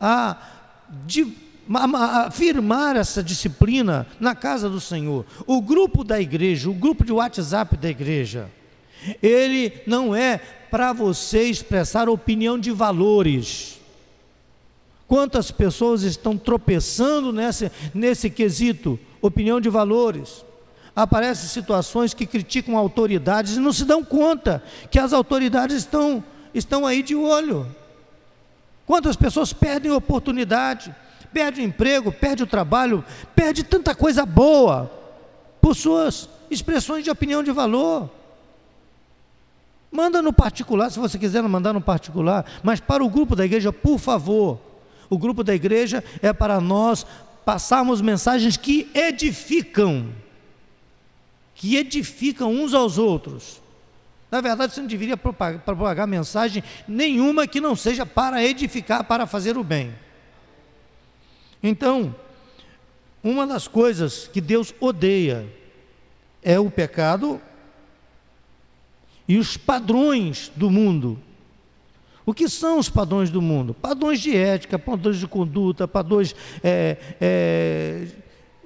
a, 0.00 0.36
a, 1.74 2.26
a 2.26 2.30
firmar 2.30 2.96
essa 2.96 3.22
disciplina 3.22 4.06
na 4.18 4.34
casa 4.34 4.68
do 4.68 4.80
Senhor. 4.80 5.24
O 5.46 5.60
grupo 5.60 6.04
da 6.04 6.20
igreja, 6.20 6.70
o 6.70 6.74
grupo 6.74 7.04
de 7.04 7.12
WhatsApp 7.12 7.76
da 7.76 7.88
igreja, 7.88 8.50
ele 9.22 9.72
não 9.86 10.14
é 10.14 10.38
para 10.70 10.92
você 10.92 11.44
expressar 11.44 12.08
opinião 12.08 12.58
de 12.58 12.70
valores. 12.70 13.78
Quantas 15.06 15.50
pessoas 15.50 16.02
estão 16.02 16.36
tropeçando 16.36 17.32
nesse, 17.32 17.70
nesse 17.94 18.28
quesito? 18.28 18.98
opinião 19.20 19.60
de 19.60 19.68
valores. 19.68 20.44
Aparecem 20.94 21.48
situações 21.48 22.14
que 22.14 22.26
criticam 22.26 22.76
autoridades 22.76 23.56
e 23.56 23.60
não 23.60 23.72
se 23.72 23.84
dão 23.84 24.04
conta 24.04 24.62
que 24.90 24.98
as 24.98 25.12
autoridades 25.12 25.76
estão, 25.76 26.24
estão 26.52 26.86
aí 26.86 27.02
de 27.02 27.14
olho. 27.14 27.66
Quantas 28.88 29.16
pessoas 29.16 29.52
perdem 29.52 29.92
oportunidade, 29.92 30.94
perdem 31.30 31.66
o 31.66 31.68
emprego, 31.68 32.10
perdem 32.10 32.44
o 32.44 32.48
trabalho, 32.48 33.04
perdem 33.36 33.62
tanta 33.62 33.94
coisa 33.94 34.24
boa 34.24 34.90
por 35.60 35.76
suas 35.76 36.26
expressões 36.50 37.04
de 37.04 37.10
opinião 37.10 37.42
de 37.42 37.52
valor. 37.52 38.08
Manda 39.92 40.22
no 40.22 40.32
particular, 40.32 40.88
se 40.90 40.98
você 40.98 41.18
quiser 41.18 41.42
mandar 41.42 41.74
no 41.74 41.82
particular, 41.82 42.46
mas 42.62 42.80
para 42.80 43.04
o 43.04 43.10
grupo 43.10 43.36
da 43.36 43.44
igreja, 43.44 43.70
por 43.70 43.98
favor. 43.98 44.58
O 45.10 45.18
grupo 45.18 45.44
da 45.44 45.54
igreja 45.54 46.02
é 46.22 46.32
para 46.32 46.58
nós 46.58 47.04
passarmos 47.44 48.00
mensagens 48.00 48.56
que 48.56 48.90
edificam, 48.94 50.08
que 51.54 51.76
edificam 51.76 52.54
uns 52.54 52.72
aos 52.72 52.96
outros. 52.96 53.60
Na 54.30 54.40
verdade, 54.40 54.74
você 54.74 54.80
não 54.80 54.88
deveria 54.88 55.16
propagar, 55.16 56.06
mensagem 56.06 56.62
nenhuma 56.86 57.46
que 57.46 57.60
não 57.60 57.74
seja 57.74 58.04
para 58.04 58.44
edificar, 58.44 59.04
para 59.04 59.26
fazer 59.26 59.56
o 59.56 59.64
bem. 59.64 59.94
Então, 61.62 62.14
uma 63.22 63.46
das 63.46 63.66
coisas 63.66 64.28
que 64.28 64.40
Deus 64.40 64.74
odeia 64.80 65.46
é 66.42 66.58
o 66.60 66.70
pecado 66.70 67.40
e 69.26 69.38
os 69.38 69.56
padrões 69.56 70.52
do 70.54 70.70
mundo. 70.70 71.18
O 72.24 72.34
que 72.34 72.48
são 72.48 72.78
os 72.78 72.90
padrões 72.90 73.30
do 73.30 73.40
mundo? 73.40 73.72
Padrões 73.72 74.20
de 74.20 74.36
ética, 74.36 74.78
padrões 74.78 75.18
de 75.18 75.26
conduta, 75.26 75.88
padrões, 75.88 76.36
é, 76.62 76.98
é, 77.18 78.08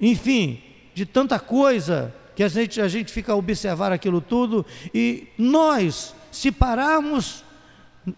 enfim, 0.00 0.61
de 0.92 1.07
tanta 1.07 1.38
coisa 1.38 2.12
que 2.35 2.43
a 2.43 2.49
gente, 2.49 2.81
a 2.81 2.89
gente 2.89 3.12
fica 3.12 3.33
a 3.33 3.37
observar 3.37 3.93
aquilo 3.93 4.21
tudo 4.21 4.65
e 4.95 5.29
nós, 5.37 6.15
se 6.31 6.51
pararmos, 6.51 7.45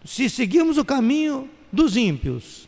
se 0.03 0.29
seguirmos 0.29 0.77
o 0.77 0.85
caminho 0.85 1.49
dos 1.71 1.97
ímpios, 1.97 2.67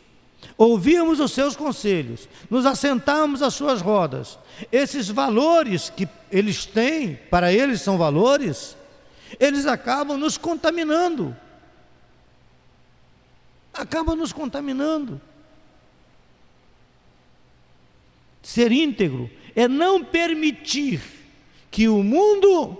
ouvirmos 0.56 1.20
os 1.20 1.32
seus 1.32 1.56
conselhos, 1.56 2.28
nos 2.50 2.66
assentarmos 2.66 3.42
às 3.42 3.54
suas 3.54 3.80
rodas, 3.80 4.38
esses 4.70 5.08
valores 5.08 5.90
que 5.90 6.08
eles 6.30 6.66
têm, 6.66 7.18
para 7.30 7.52
eles 7.52 7.80
são 7.80 7.96
valores, 7.96 8.76
eles 9.38 9.66
acabam 9.66 10.18
nos 10.18 10.36
contaminando 10.36 11.36
acaba 13.78 14.16
nos 14.16 14.32
contaminando. 14.32 15.20
Ser 18.42 18.72
íntegro 18.72 19.30
é 19.54 19.68
não 19.68 20.04
permitir 20.04 21.00
que 21.70 21.88
o 21.88 22.02
mundo 22.02 22.76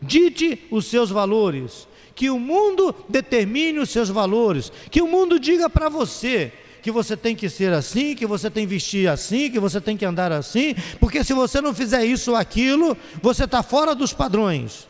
dite 0.00 0.66
os 0.70 0.86
seus 0.86 1.10
valores, 1.10 1.88
que 2.14 2.30
o 2.30 2.38
mundo 2.38 2.94
determine 3.08 3.78
os 3.78 3.90
seus 3.90 4.08
valores, 4.08 4.72
que 4.90 5.02
o 5.02 5.06
mundo 5.06 5.38
diga 5.38 5.68
para 5.70 5.88
você 5.88 6.52
que 6.82 6.90
você 6.90 7.16
tem 7.16 7.34
que 7.34 7.48
ser 7.48 7.72
assim, 7.72 8.14
que 8.14 8.26
você 8.26 8.50
tem 8.50 8.64
que 8.64 8.70
vestir 8.70 9.08
assim, 9.08 9.50
que 9.50 9.58
você 9.58 9.80
tem 9.80 9.96
que 9.96 10.04
andar 10.04 10.32
assim, 10.32 10.74
porque 11.00 11.22
se 11.24 11.34
você 11.34 11.60
não 11.60 11.74
fizer 11.74 12.04
isso 12.04 12.30
ou 12.30 12.36
aquilo, 12.36 12.96
você 13.20 13.44
está 13.44 13.62
fora 13.62 13.94
dos 13.94 14.12
padrões. 14.12 14.88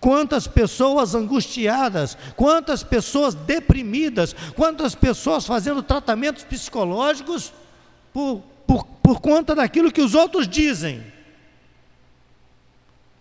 Quantas 0.00 0.46
pessoas 0.46 1.14
angustiadas, 1.14 2.16
quantas 2.36 2.82
pessoas 2.82 3.34
deprimidas, 3.34 4.34
quantas 4.54 4.94
pessoas 4.94 5.46
fazendo 5.46 5.82
tratamentos 5.82 6.44
psicológicos 6.44 7.52
por, 8.12 8.42
por, 8.66 8.84
por 9.02 9.20
conta 9.20 9.54
daquilo 9.54 9.92
que 9.92 10.00
os 10.00 10.14
outros 10.14 10.48
dizem. 10.48 11.02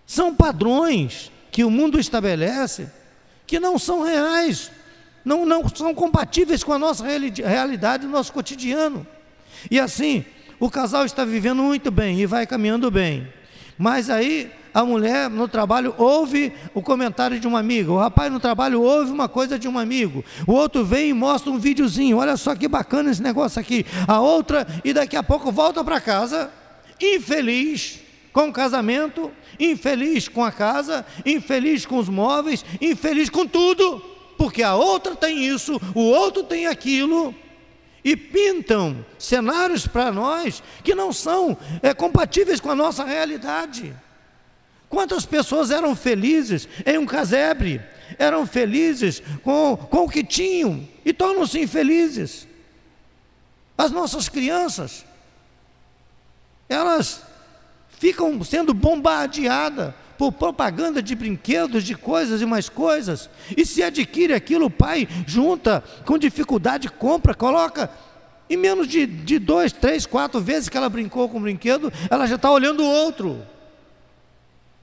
São 0.05 0.35
padrões 0.35 1.31
que 1.51 1.63
o 1.63 1.71
mundo 1.71 1.99
estabelece 1.99 2.89
que 3.47 3.59
não 3.59 3.77
são 3.77 4.03
reais, 4.03 4.71
não, 5.23 5.45
não 5.45 5.67
são 5.69 5.93
compatíveis 5.93 6.63
com 6.63 6.73
a 6.73 6.79
nossa 6.79 7.03
realidade, 7.05 8.05
o 8.05 8.09
nosso 8.09 8.33
cotidiano. 8.33 9.05
E 9.69 9.79
assim, 9.79 10.25
o 10.59 10.69
casal 10.69 11.05
está 11.05 11.25
vivendo 11.25 11.63
muito 11.63 11.91
bem 11.91 12.19
e 12.19 12.25
vai 12.25 12.45
caminhando 12.45 12.89
bem. 12.91 13.27
Mas 13.77 14.09
aí 14.09 14.51
a 14.73 14.83
mulher 14.83 15.29
no 15.29 15.47
trabalho 15.47 15.93
ouve 15.97 16.51
o 16.73 16.81
comentário 16.81 17.39
de 17.39 17.47
um 17.47 17.55
amigo, 17.55 17.93
o 17.93 17.97
rapaz 17.97 18.31
no 18.31 18.39
trabalho 18.39 18.81
ouve 18.81 19.11
uma 19.11 19.29
coisa 19.29 19.57
de 19.57 19.67
um 19.67 19.79
amigo, 19.79 20.23
o 20.45 20.51
outro 20.51 20.83
vem 20.83 21.09
e 21.09 21.13
mostra 21.13 21.51
um 21.51 21.57
videozinho, 21.57 22.17
olha 22.17 22.35
só 22.35 22.53
que 22.55 22.67
bacana 22.67 23.09
esse 23.11 23.23
negócio 23.23 23.59
aqui. 23.59 23.85
A 24.07 24.19
outra, 24.19 24.67
e 24.83 24.91
daqui 24.91 25.15
a 25.15 25.23
pouco 25.23 25.51
volta 25.51 25.83
para 25.83 26.01
casa, 26.01 26.51
infeliz 27.01 28.04
com 28.35 28.49
o 28.49 28.51
casamento, 28.51 29.31
infeliz 29.57 30.27
com 30.27 30.43
a 30.43 30.51
casa, 30.51 31.05
infeliz 31.25 31.85
com 31.85 31.97
os 31.97 32.09
móveis, 32.09 32.65
infeliz 32.81 33.29
com 33.29 33.47
tudo, 33.47 34.01
porque 34.37 34.61
a 34.61 34.75
outra 34.75 35.15
tem 35.15 35.47
isso, 35.47 35.79
o 35.95 36.01
outro 36.01 36.43
tem 36.43 36.67
aquilo 36.67 37.33
e 38.03 38.13
pintam 38.17 39.05
cenários 39.17 39.87
para 39.87 40.11
nós 40.11 40.61
que 40.83 40.93
não 40.93 41.13
são 41.13 41.57
é, 41.81 41.93
compatíveis 41.93 42.59
com 42.59 42.69
a 42.69 42.75
nossa 42.75 43.05
realidade. 43.05 43.95
Quantas 44.89 45.25
pessoas 45.25 45.71
eram 45.71 45.95
felizes 45.95 46.67
em 46.85 46.97
um 46.97 47.05
casebre, 47.05 47.81
eram 48.19 48.45
felizes 48.45 49.23
com, 49.43 49.77
com 49.77 49.99
o 49.99 50.09
que 50.09 50.25
tinham 50.25 50.85
e 51.05 51.13
tornam-se 51.13 51.57
infelizes. 51.57 52.45
As 53.77 53.91
nossas 53.91 54.27
crianças, 54.27 55.05
elas 56.67 57.24
ficam 57.99 58.43
sendo 58.43 58.73
bombardeadas 58.73 59.93
por 60.17 60.31
propaganda 60.31 61.01
de 61.01 61.13
brinquedos, 61.13 61.83
de 61.83 61.95
coisas 61.95 62.41
e 62.41 62.45
mais 62.45 62.69
coisas. 62.69 63.29
E 63.55 63.65
se 63.65 63.83
adquire 63.83 64.33
aquilo, 64.33 64.67
o 64.67 64.71
pai 64.71 65.07
junta, 65.27 65.83
com 66.05 66.17
dificuldade, 66.17 66.89
compra, 66.89 67.33
coloca. 67.33 67.89
Em 68.49 68.55
menos 68.55 68.87
de, 68.87 69.05
de 69.05 69.39
dois, 69.39 69.71
três, 69.71 70.05
quatro 70.05 70.39
vezes 70.39 70.69
que 70.69 70.77
ela 70.77 70.89
brincou 70.89 71.27
com 71.27 71.37
o 71.37 71.41
brinquedo, 71.41 71.91
ela 72.09 72.27
já 72.27 72.35
está 72.35 72.51
olhando 72.51 72.83
o 72.83 72.87
outro 72.87 73.45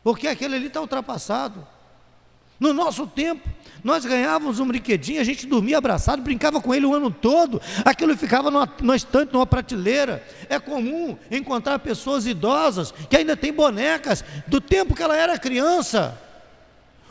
porque 0.02 0.26
aquele 0.26 0.57
ali 0.57 0.66
está 0.66 0.81
ultrapassado. 0.81 1.66
No 2.59 2.73
nosso 2.73 3.07
tempo, 3.07 3.49
nós 3.85 4.05
ganhávamos 4.05 4.61
um 4.61 4.67
brinquedinho, 4.67 5.21
a 5.21 5.25
gente 5.25 5.47
dormia 5.47 5.79
abraçado, 5.79 6.23
brincava 6.23 6.61
com 6.61 6.73
ele 6.73 6.87
o 6.87 6.95
ano 6.95 7.11
todo, 7.11 7.61
aquilo 7.85 8.17
ficava 8.17 8.51
numa, 8.51 8.73
numa 8.81 8.95
estante, 8.95 9.33
numa 9.33 9.47
prateleira. 9.47 10.25
É 10.49 10.59
comum 10.61 11.17
encontrar 11.31 11.81
pessoas 11.81 12.27
idosas 12.27 12.93
que 13.11 13.17
ainda 13.17 13.37
têm 13.37 13.53
bonecas 13.53 14.25
do 14.47 14.61
tempo 14.61 14.95
que 14.95 15.03
ela 15.03 15.17
era 15.17 15.39
criança. 15.39 16.17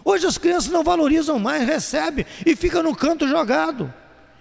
Hoje 0.03 0.25
as 0.25 0.37
crianças 0.37 0.71
não 0.71 0.83
valorizam 0.83 1.37
mais, 1.37 1.67
recebe 1.67 2.25
e 2.45 2.55
fica 2.55 2.81
no 2.81 2.95
canto 2.95 3.27
jogado. 3.27 3.93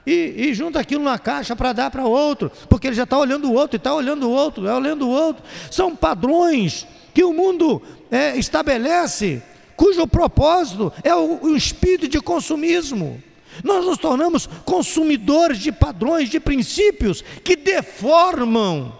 E, 0.06 0.46
e 0.48 0.54
junta 0.54 0.80
aquilo 0.80 1.04
na 1.04 1.18
caixa 1.18 1.54
para 1.54 1.72
dar 1.72 1.90
para 1.90 2.04
outro, 2.04 2.50
porque 2.68 2.86
ele 2.86 2.96
já 2.96 3.02
está 3.02 3.18
olhando 3.18 3.50
o 3.50 3.54
outro, 3.54 3.76
e 3.76 3.78
está 3.78 3.94
olhando 3.94 4.28
o 4.28 4.30
outro, 4.30 4.66
é 4.66 4.74
olhando 4.74 5.06
o 5.06 5.10
outro. 5.10 5.42
São 5.70 5.94
padrões 5.94 6.86
que 7.12 7.22
o 7.22 7.32
mundo 7.32 7.82
é, 8.10 8.36
estabelece, 8.36 9.42
cujo 9.80 10.06
propósito 10.06 10.92
é 11.02 11.14
o, 11.14 11.42
o 11.42 11.56
espírito 11.56 12.06
de 12.06 12.20
consumismo. 12.20 13.22
Nós 13.64 13.82
nos 13.86 13.96
tornamos 13.96 14.46
consumidores 14.66 15.58
de 15.58 15.72
padrões, 15.72 16.28
de 16.28 16.38
princípios 16.38 17.22
que 17.42 17.56
deformam, 17.56 18.94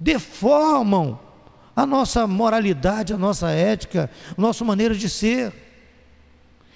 deformam 0.00 1.20
a 1.76 1.86
nossa 1.86 2.26
moralidade, 2.26 3.12
a 3.12 3.16
nossa 3.16 3.48
ética, 3.48 4.10
a 4.36 4.40
nossa 4.40 4.64
maneira 4.64 4.92
de 4.92 5.08
ser. 5.08 5.52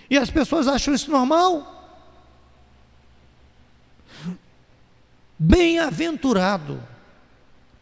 E 0.09 0.17
as 0.17 0.31
pessoas 0.31 0.69
acham 0.69 0.95
isso 0.95 1.11
normal. 1.11 1.75
Bem-aventurado. 5.37 6.81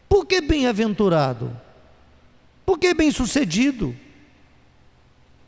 Por 0.09 0.25
que 0.25 0.41
bem-aventurado? 0.41 1.55
Porque 2.65 2.95
bem-sucedido. 2.95 3.95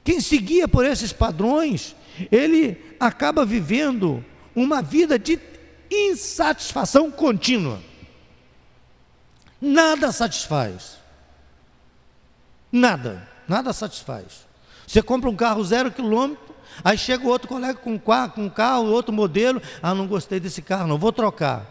Quem 0.09 0.19
seguia 0.19 0.67
por 0.67 0.83
esses 0.83 1.13
padrões, 1.13 1.95
ele 2.31 2.95
acaba 2.99 3.45
vivendo 3.45 4.25
uma 4.55 4.81
vida 4.81 5.19
de 5.19 5.39
insatisfação 5.91 7.11
contínua. 7.11 7.79
Nada 9.61 10.11
satisfaz. 10.11 10.97
Nada, 12.71 13.29
nada 13.47 13.71
satisfaz. 13.71 14.47
Você 14.87 14.99
compra 15.03 15.29
um 15.29 15.35
carro 15.35 15.63
zero 15.63 15.91
quilômetro, 15.91 16.55
aí 16.83 16.97
chega 16.97 17.27
outro 17.27 17.47
colega 17.47 17.77
com 17.77 17.93
um 17.93 18.49
carro, 18.49 18.87
outro 18.87 19.13
modelo, 19.13 19.61
ah, 19.79 19.93
não 19.93 20.07
gostei 20.07 20.39
desse 20.39 20.63
carro, 20.63 20.87
não 20.87 20.97
vou 20.97 21.11
trocar. 21.11 21.67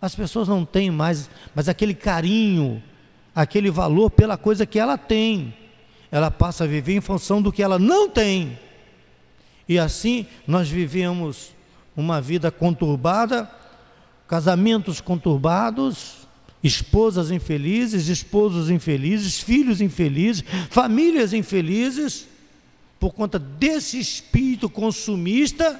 As 0.00 0.14
pessoas 0.14 0.46
não 0.46 0.64
têm 0.64 0.92
mais, 0.92 1.28
mas 1.56 1.68
aquele 1.68 1.92
carinho, 1.92 2.80
aquele 3.34 3.68
valor 3.68 4.10
pela 4.10 4.36
coisa 4.36 4.64
que 4.64 4.78
ela 4.78 4.96
tem. 4.96 5.63
Ela 6.10 6.30
passa 6.30 6.64
a 6.64 6.66
viver 6.66 6.94
em 6.94 7.00
função 7.00 7.40
do 7.42 7.52
que 7.52 7.62
ela 7.62 7.78
não 7.78 8.08
tem. 8.08 8.58
E 9.68 9.78
assim 9.78 10.26
nós 10.46 10.68
vivemos 10.68 11.52
uma 11.96 12.20
vida 12.20 12.50
conturbada, 12.50 13.50
casamentos 14.26 15.00
conturbados, 15.00 16.24
esposas 16.62 17.30
infelizes, 17.30 18.08
esposos 18.08 18.70
infelizes, 18.70 19.40
filhos 19.40 19.80
infelizes, 19.80 20.44
famílias 20.70 21.32
infelizes, 21.32 22.26
por 22.98 23.12
conta 23.12 23.38
desse 23.38 23.98
espírito 23.98 24.70
consumista, 24.70 25.78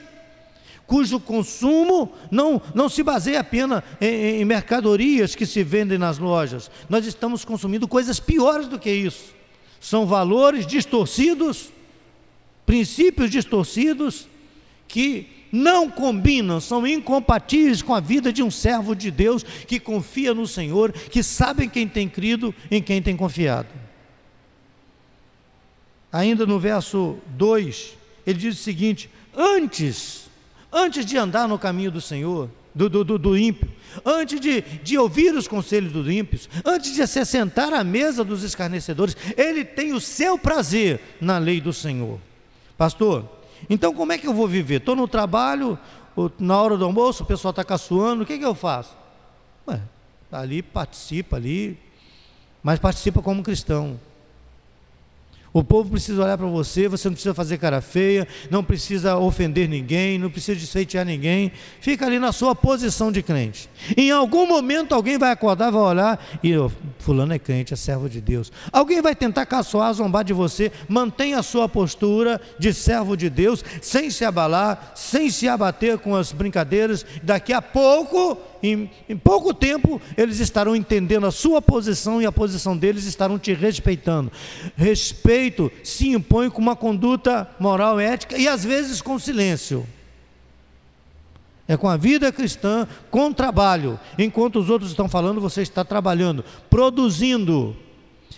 cujo 0.87 1.19
consumo 1.19 2.13
não, 2.31 2.61
não 2.75 2.89
se 2.91 3.03
baseia 3.03 3.41
apenas 3.41 3.83
em, 3.99 4.41
em 4.41 4.45
mercadorias 4.45 5.35
que 5.35 5.47
se 5.47 5.63
vendem 5.63 5.97
nas 5.97 6.19
lojas. 6.19 6.71
Nós 6.89 7.07
estamos 7.07 7.45
consumindo 7.45 7.89
coisas 7.89 8.21
piores 8.21 8.69
do 8.69 8.79
que 8.79 8.93
isso. 8.93 9.33
São 9.85 10.07
valores 10.07 10.67
distorcidos, 10.67 11.69
princípios 12.65 13.31
distorcidos, 13.31 14.27
que 14.89 15.29
não 15.53 15.91
combinam, 15.91 16.59
são 16.59 16.87
incompatíveis 16.87 17.83
com 17.83 17.95
a 17.95 18.01
vida 18.01 18.33
de 18.33 18.43
um 18.43 18.51
servo 18.51 18.97
de 18.97 19.11
Deus 19.11 19.43
que 19.43 19.79
confia 19.79 20.33
no 20.33 20.47
Senhor, 20.47 20.91
que 20.91 21.23
sabe 21.23 21.67
em 21.67 21.69
quem 21.69 21.87
tem 21.87 22.09
crido, 22.09 22.55
em 22.71 22.83
quem 22.83 23.03
tem 23.03 23.15
confiado. 23.15 23.69
Ainda 26.11 26.47
no 26.47 26.59
verso 26.59 27.19
2, 27.37 27.93
ele 28.27 28.39
diz 28.39 28.59
o 28.59 28.63
seguinte: 28.63 29.11
Antes, 29.37 30.31
antes 30.73 31.05
de 31.05 31.19
andar 31.19 31.47
no 31.47 31.59
caminho 31.59 31.91
do 31.91 32.01
Senhor, 32.01 32.49
do, 32.75 32.89
do, 32.89 33.19
do, 33.19 33.39
ímpio, 33.39 33.71
antes 34.05 34.41
de, 34.41 34.61
de 34.61 34.99
ouvir 34.99 35.35
os 35.35 35.47
conselhos 35.47 35.93
dos 35.93 36.09
ímpios, 36.09 36.49
antes 36.65 36.93
de 36.93 37.07
se 37.07 37.21
assentar 37.21 37.73
à 37.73 37.85
mesa 37.85 38.25
dos 38.25 38.43
escarnecedores, 38.43 39.17
ele 39.37 39.65
tem 39.65 39.93
o 39.93 40.01
seu 40.01 40.37
prazer 40.37 41.01
na 41.21 41.39
lei 41.39 41.61
do 41.61 41.73
Senhor. 41.73 42.19
Pastor, 42.77 43.29
então 43.71 43.95
como 43.95 44.13
é 44.13 44.19
que 44.19 44.27
eu 44.27 44.35
vou 44.35 44.49
viver? 44.49 44.77
Estou 44.77 44.97
no 44.97 45.07
trabalho, 45.07 45.79
na 46.39 46.61
hora 46.61 46.77
do 46.77 46.85
almoço, 46.85 47.23
o 47.23 47.27
pessoal 47.27 47.51
está 47.51 47.63
caçoando, 47.63 48.25
o 48.25 48.27
que, 48.27 48.39
que 48.39 48.45
eu 48.45 48.55
faço? 48.55 48.97
Ué, 49.69 49.81
ali 50.33 50.61
participa 50.61 51.37
ali, 51.37 51.79
mas 52.63 52.79
participa 52.81 53.23
como 53.23 53.43
cristão. 53.43 54.01
O 55.55 55.63
povo 55.63 55.89
precisa 55.89 56.21
olhar 56.21 56.37
para 56.37 56.49
você, 56.49 56.89
você 56.89 57.07
não 57.07 57.15
precisa 57.15 57.33
fazer 57.33 57.59
cara 57.59 57.81
feia, 57.81 58.27
não 58.51 58.65
precisa 58.65 59.17
ofender 59.17 59.69
ninguém, 59.69 60.19
não 60.19 60.29
precisa 60.29 60.59
desfeitear 60.59 61.07
ninguém. 61.07 61.53
Fica 61.81 62.05
ali 62.05 62.19
na 62.19 62.33
sua 62.33 62.57
posição 62.57 63.13
de 63.13 63.23
crente. 63.23 63.71
Em 63.97 64.11
algum 64.11 64.49
momento 64.49 64.97
alguém 64.97 65.17
vai 65.17 65.31
acordar, 65.31 65.71
vai 65.71 65.81
olhar 65.81 66.27
e 66.43 66.57
oh, 66.57 66.69
fulano 66.99 67.33
é 67.33 67.39
crente, 67.39 67.73
é 67.73 67.77
servo 67.77 68.09
de 68.09 68.21
Deus. 68.21 68.51
Alguém 68.73 69.01
vai 69.01 69.15
tentar 69.15 69.47
caçoar, 69.47 69.95
zombar 69.95 70.25
de 70.25 70.33
você. 70.33 70.73
Mantenha 70.89 71.39
a 71.39 71.43
sua 71.43 71.69
postura 71.69 72.41
de 72.59 72.75
servo 72.75 73.17
de 73.17 73.31
Deus, 73.31 73.65
sem 73.81 74.11
se 74.11 74.25
abalar, 74.25 74.91
sem 74.97 75.31
se 75.31 75.47
abater 75.47 75.99
com 75.99 76.17
as 76.17 76.33
brincadeiras. 76.33 77.07
Daqui 77.23 77.53
a 77.53 77.63
pouco 77.63 78.37
em, 78.73 78.91
em, 79.09 79.17
pouco 79.17 79.53
tempo 79.53 80.01
eles 80.17 80.41
estarão 80.41 80.75
entendendo 80.75 81.27
a 81.27 81.31
sua 81.31 81.61
posição 81.61 82.21
e 82.21 82.27
a 82.27 82.33
posição 82.33 82.77
deles 82.77 83.05
estarão 83.05 83.39
te 83.39 83.53
respeitando. 83.53 84.33
Respeito 84.77 85.71
se 85.83 86.09
impõe 86.09 86.49
com 86.49 86.61
uma 86.61 86.77
conduta 86.77 87.49
moral, 87.59 88.01
ética 88.01 88.39
e 88.39 88.49
às 88.49 88.65
vezes 88.65 89.03
com 89.03 89.19
silêncio. 89.19 89.87
É 91.67 91.77
com 91.77 91.89
a 91.89 91.97
vida 91.97 92.31
cristã, 92.31 92.87
com 93.11 93.33
trabalho. 93.33 93.99
Enquanto 94.19 94.59
os 94.59 94.69
outros 94.69 94.91
estão 94.91 95.09
falando, 95.09 95.41
você 95.41 95.63
está 95.63 95.83
trabalhando, 95.85 96.45
produzindo. 96.69 97.75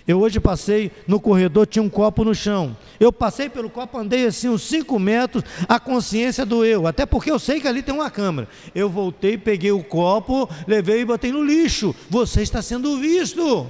Eu 0.06 0.20
hoje 0.20 0.38
passei 0.38 0.92
no 1.06 1.18
corredor, 1.18 1.66
tinha 1.66 1.82
um 1.82 1.88
copo 1.88 2.24
no 2.24 2.34
chão. 2.34 2.76
Eu 3.00 3.12
passei 3.12 3.48
pelo 3.48 3.68
copo, 3.68 3.98
andei 3.98 4.24
assim 4.26 4.48
uns 4.48 4.62
5 4.62 4.98
metros, 5.00 5.42
a 5.68 5.80
consciência 5.80 6.46
doeu, 6.46 6.86
até 6.86 7.04
porque 7.04 7.30
eu 7.30 7.38
sei 7.40 7.60
que 7.60 7.66
ali 7.66 7.82
tem 7.82 7.92
uma 7.94 8.08
câmera. 8.08 8.48
Eu 8.72 8.88
voltei, 8.88 9.36
peguei 9.36 9.72
o 9.72 9.82
copo, 9.82 10.48
levei 10.66 11.00
e 11.00 11.04
botei 11.04 11.32
no 11.32 11.42
lixo. 11.42 11.94
Você 12.08 12.42
está 12.42 12.62
sendo 12.62 12.96
visto. 12.98 13.66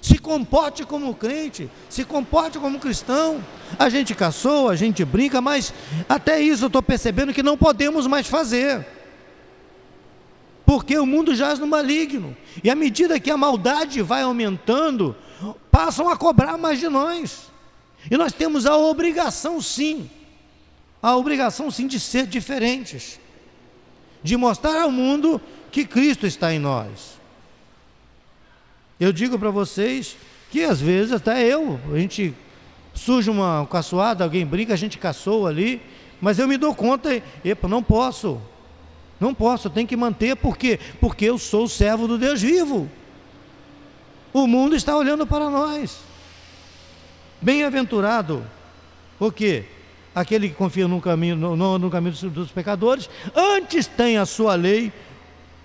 Se 0.00 0.18
comporte 0.18 0.84
como 0.84 1.12
crente, 1.14 1.68
se 1.88 2.04
comporte 2.04 2.60
como 2.60 2.78
cristão. 2.78 3.44
A 3.76 3.88
gente 3.88 4.14
caçou, 4.14 4.68
a 4.68 4.76
gente 4.76 5.04
brinca, 5.04 5.40
mas 5.40 5.74
até 6.08 6.40
isso 6.40 6.62
eu 6.62 6.68
estou 6.68 6.80
percebendo 6.80 7.34
que 7.34 7.42
não 7.42 7.58
podemos 7.58 8.06
mais 8.06 8.28
fazer 8.28 8.86
porque 10.66 10.98
o 10.98 11.06
mundo 11.06 11.34
jaz 11.34 11.60
no 11.60 11.66
maligno. 11.66 12.36
E 12.62 12.68
à 12.68 12.74
medida 12.74 13.20
que 13.20 13.30
a 13.30 13.36
maldade 13.36 14.02
vai 14.02 14.22
aumentando, 14.22 15.14
passam 15.70 16.08
a 16.08 16.16
cobrar 16.16 16.58
mais 16.58 16.80
de 16.80 16.88
nós. 16.88 17.52
E 18.10 18.16
nós 18.16 18.32
temos 18.32 18.66
a 18.66 18.76
obrigação, 18.76 19.62
sim, 19.62 20.10
a 21.00 21.16
obrigação, 21.16 21.70
sim, 21.70 21.86
de 21.86 22.00
ser 22.00 22.26
diferentes, 22.26 23.20
de 24.22 24.36
mostrar 24.36 24.82
ao 24.82 24.90
mundo 24.90 25.40
que 25.70 25.84
Cristo 25.84 26.26
está 26.26 26.52
em 26.52 26.58
nós. 26.58 27.16
Eu 28.98 29.12
digo 29.12 29.38
para 29.38 29.50
vocês 29.50 30.16
que 30.50 30.62
às 30.64 30.80
vezes 30.80 31.12
até 31.12 31.44
eu, 31.44 31.78
a 31.92 31.98
gente 31.98 32.34
surge 32.94 33.30
uma 33.30 33.66
caçoada, 33.70 34.24
alguém 34.24 34.44
brinca, 34.44 34.72
a 34.72 34.76
gente 34.76 34.98
caçou 34.98 35.46
ali, 35.46 35.80
mas 36.20 36.38
eu 36.38 36.48
me 36.48 36.56
dou 36.56 36.74
conta, 36.74 37.22
epa, 37.44 37.68
não 37.68 37.82
posso, 37.82 38.40
não 39.18 39.34
posso, 39.34 39.68
eu 39.68 39.72
tenho 39.72 39.88
que 39.88 39.96
manter, 39.96 40.36
por 40.36 40.56
quê? 40.56 40.78
Porque 41.00 41.24
eu 41.24 41.38
sou 41.38 41.66
servo 41.68 42.06
do 42.06 42.18
Deus 42.18 42.42
vivo. 42.42 42.90
O 44.32 44.46
mundo 44.46 44.76
está 44.76 44.96
olhando 44.96 45.26
para 45.26 45.48
nós. 45.48 45.98
Bem-aventurado, 47.40 48.44
o 49.18 49.32
quê? 49.32 49.64
Aquele 50.14 50.48
que 50.48 50.54
confia 50.54 50.86
no 50.86 51.00
caminho, 51.00 51.36
no, 51.36 51.78
no 51.78 51.90
caminho 51.90 52.14
dos 52.30 52.50
pecadores, 52.50 53.08
antes 53.34 53.86
tem 53.86 54.18
a 54.18 54.26
sua 54.26 54.54
lei, 54.54 54.92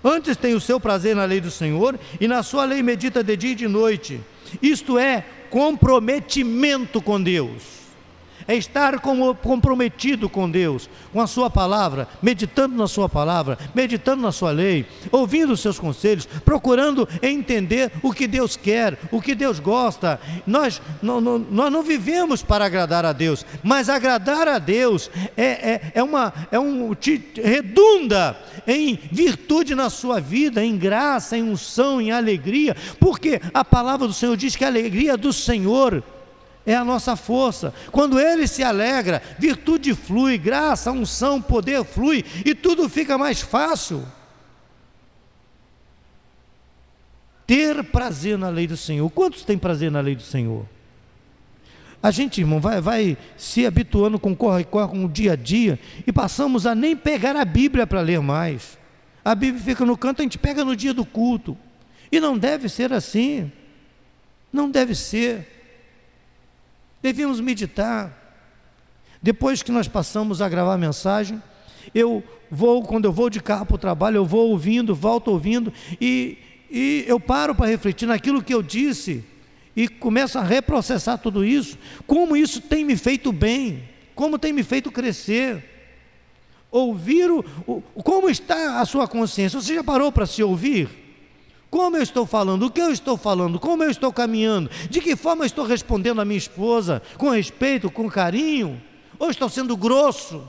antes 0.02 0.36
tem 0.36 0.54
o 0.54 0.60
seu 0.60 0.80
prazer 0.80 1.14
na 1.14 1.24
lei 1.24 1.40
do 1.40 1.50
Senhor, 1.50 1.98
e 2.20 2.26
na 2.26 2.42
sua 2.42 2.64
lei 2.64 2.82
medita 2.82 3.22
de 3.22 3.36
dia 3.36 3.52
e 3.52 3.56
de 3.56 3.68
noite. 3.68 4.20
Isto 4.62 4.98
é 4.98 5.24
comprometimento 5.50 7.02
com 7.02 7.22
Deus 7.22 7.81
é 8.46 8.54
estar 8.54 9.00
comprometido 9.00 10.28
com 10.28 10.50
Deus, 10.50 10.88
com 11.12 11.20
a 11.20 11.26
Sua 11.26 11.50
palavra, 11.50 12.08
meditando 12.22 12.76
na 12.76 12.86
Sua 12.86 13.08
palavra, 13.08 13.58
meditando 13.74 14.22
na 14.22 14.32
Sua 14.32 14.50
lei, 14.50 14.86
ouvindo 15.10 15.52
os 15.52 15.60
seus 15.60 15.78
conselhos, 15.78 16.26
procurando 16.44 17.08
entender 17.22 17.92
o 18.02 18.12
que 18.12 18.26
Deus 18.26 18.56
quer, 18.56 18.98
o 19.10 19.20
que 19.20 19.34
Deus 19.34 19.58
gosta. 19.58 20.20
Nós 20.46 20.80
não, 21.02 21.20
não, 21.20 21.38
nós 21.38 21.72
não 21.72 21.82
vivemos 21.82 22.42
para 22.42 22.64
agradar 22.64 23.04
a 23.04 23.12
Deus, 23.12 23.44
mas 23.62 23.88
agradar 23.88 24.48
a 24.48 24.58
Deus 24.58 25.10
é, 25.36 25.44
é, 25.44 25.92
é, 25.94 26.02
uma, 26.02 26.32
é 26.50 26.58
um, 26.58 26.94
te 26.94 27.22
redunda 27.42 28.36
em 28.66 28.98
virtude 29.10 29.74
na 29.74 29.90
sua 29.90 30.20
vida, 30.20 30.64
em 30.64 30.76
graça, 30.76 31.36
em 31.36 31.42
unção, 31.42 32.00
em 32.00 32.10
alegria, 32.10 32.76
porque 32.98 33.40
a 33.52 33.64
palavra 33.64 34.06
do 34.06 34.12
Senhor 34.12 34.36
diz 34.36 34.56
que 34.56 34.64
a 34.64 34.68
alegria 34.68 35.16
do 35.16 35.32
Senhor 35.32 36.02
é 36.64 36.74
a 36.74 36.84
nossa 36.84 37.16
força. 37.16 37.72
Quando 37.90 38.18
ele 38.18 38.46
se 38.46 38.62
alegra, 38.62 39.22
virtude 39.38 39.94
flui, 39.94 40.38
graça, 40.38 40.92
unção, 40.92 41.40
poder 41.40 41.84
flui 41.84 42.24
e 42.44 42.54
tudo 42.54 42.88
fica 42.88 43.18
mais 43.18 43.40
fácil. 43.40 44.06
Ter 47.46 47.82
prazer 47.84 48.38
na 48.38 48.48
lei 48.48 48.66
do 48.66 48.76
Senhor. 48.76 49.08
Quantos 49.10 49.42
têm 49.44 49.58
prazer 49.58 49.90
na 49.90 50.00
lei 50.00 50.14
do 50.14 50.22
Senhor? 50.22 50.66
a 52.02 52.10
gente, 52.10 52.40
irmão, 52.40 52.58
vai, 52.58 52.80
vai 52.80 53.16
se 53.36 53.64
habituando 53.64 54.18
com 54.18 54.34
corre-corre, 54.34 54.88
com 54.88 55.04
o 55.04 55.08
dia 55.08 55.34
a 55.34 55.36
dia, 55.36 55.78
e 56.04 56.12
passamos 56.12 56.66
a 56.66 56.74
nem 56.74 56.96
pegar 56.96 57.36
a 57.36 57.44
Bíblia 57.44 57.86
para 57.86 58.00
ler 58.00 58.20
mais. 58.20 58.76
A 59.24 59.36
Bíblia 59.36 59.62
fica 59.62 59.86
no 59.86 59.96
canto, 59.96 60.20
a 60.20 60.24
gente 60.24 60.36
pega 60.36 60.64
no 60.64 60.74
dia 60.74 60.92
do 60.92 61.04
culto. 61.04 61.56
E 62.10 62.18
não 62.18 62.36
deve 62.36 62.68
ser 62.68 62.92
assim. 62.92 63.52
Não 64.52 64.68
deve 64.68 64.96
ser. 64.96 65.51
Devíamos 67.02 67.40
meditar. 67.40 68.18
Depois 69.20 69.62
que 69.62 69.72
nós 69.72 69.88
passamos 69.88 70.40
a 70.40 70.48
gravar 70.48 70.74
a 70.74 70.78
mensagem, 70.78 71.42
eu 71.94 72.22
vou, 72.50 72.82
quando 72.82 73.06
eu 73.06 73.12
vou 73.12 73.28
de 73.28 73.40
carro 73.40 73.66
para 73.66 73.74
o 73.74 73.78
trabalho, 73.78 74.16
eu 74.16 74.24
vou 74.24 74.50
ouvindo, 74.50 74.94
volto 74.94 75.28
ouvindo, 75.28 75.72
e, 76.00 76.38
e 76.70 77.04
eu 77.06 77.18
paro 77.18 77.54
para 77.54 77.66
refletir 77.66 78.06
naquilo 78.06 78.42
que 78.42 78.54
eu 78.54 78.62
disse 78.62 79.24
e 79.74 79.88
começo 79.88 80.38
a 80.38 80.42
reprocessar 80.42 81.18
tudo 81.18 81.44
isso, 81.44 81.78
como 82.06 82.36
isso 82.36 82.60
tem 82.60 82.84
me 82.84 82.96
feito 82.96 83.32
bem, 83.32 83.88
como 84.14 84.38
tem 84.38 84.52
me 84.52 84.62
feito 84.62 84.92
crescer. 84.92 85.70
Ouvir 86.70 87.30
o, 87.30 87.44
o 87.66 88.02
como 88.02 88.30
está 88.30 88.80
a 88.80 88.84
sua 88.86 89.06
consciência. 89.06 89.60
Você 89.60 89.74
já 89.74 89.84
parou 89.84 90.10
para 90.10 90.24
se 90.24 90.42
ouvir? 90.42 90.88
Como 91.72 91.96
eu 91.96 92.02
estou 92.02 92.26
falando? 92.26 92.66
O 92.66 92.70
que 92.70 92.82
eu 92.82 92.92
estou 92.92 93.16
falando? 93.16 93.58
Como 93.58 93.82
eu 93.82 93.90
estou 93.90 94.12
caminhando? 94.12 94.70
De 94.90 95.00
que 95.00 95.16
forma 95.16 95.42
eu 95.42 95.46
estou 95.46 95.64
respondendo 95.64 96.20
a 96.20 96.24
minha 96.24 96.36
esposa? 96.36 97.00
Com 97.16 97.30
respeito, 97.30 97.90
com 97.90 98.10
carinho? 98.10 98.78
Ou 99.18 99.30
estou 99.30 99.48
sendo 99.48 99.74
grosso? 99.74 100.46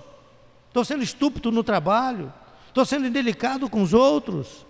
Estou 0.68 0.84
sendo 0.84 1.02
estúpido 1.02 1.50
no 1.50 1.64
trabalho? 1.64 2.32
Estou 2.68 2.84
sendo 2.84 3.08
indelicado 3.08 3.70
com 3.70 3.82
os 3.82 3.94
outros? 3.94 4.66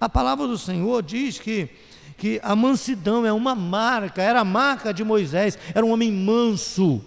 A 0.00 0.08
palavra 0.08 0.46
do 0.46 0.56
Senhor 0.56 1.02
diz 1.02 1.38
que 1.38 1.68
que 2.16 2.40
a 2.42 2.56
mansidão 2.56 3.26
é 3.26 3.32
uma 3.32 3.54
marca, 3.54 4.22
era 4.22 4.40
a 4.40 4.44
marca 4.44 4.94
de 4.94 5.04
Moisés, 5.04 5.58
era 5.74 5.84
um 5.84 5.90
homem 5.90 6.10
manso. 6.10 7.04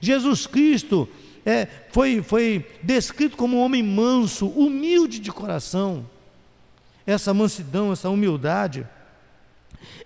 Jesus 0.00 0.44
Cristo 0.46 1.08
é, 1.46 1.68
foi, 1.92 2.20
foi 2.20 2.66
descrito 2.82 3.36
como 3.36 3.58
um 3.58 3.60
homem 3.60 3.82
manso, 3.82 4.48
humilde 4.48 5.20
de 5.20 5.30
coração. 5.30 6.04
Essa 7.06 7.34
mansidão, 7.34 7.92
essa 7.92 8.08
humildade, 8.08 8.86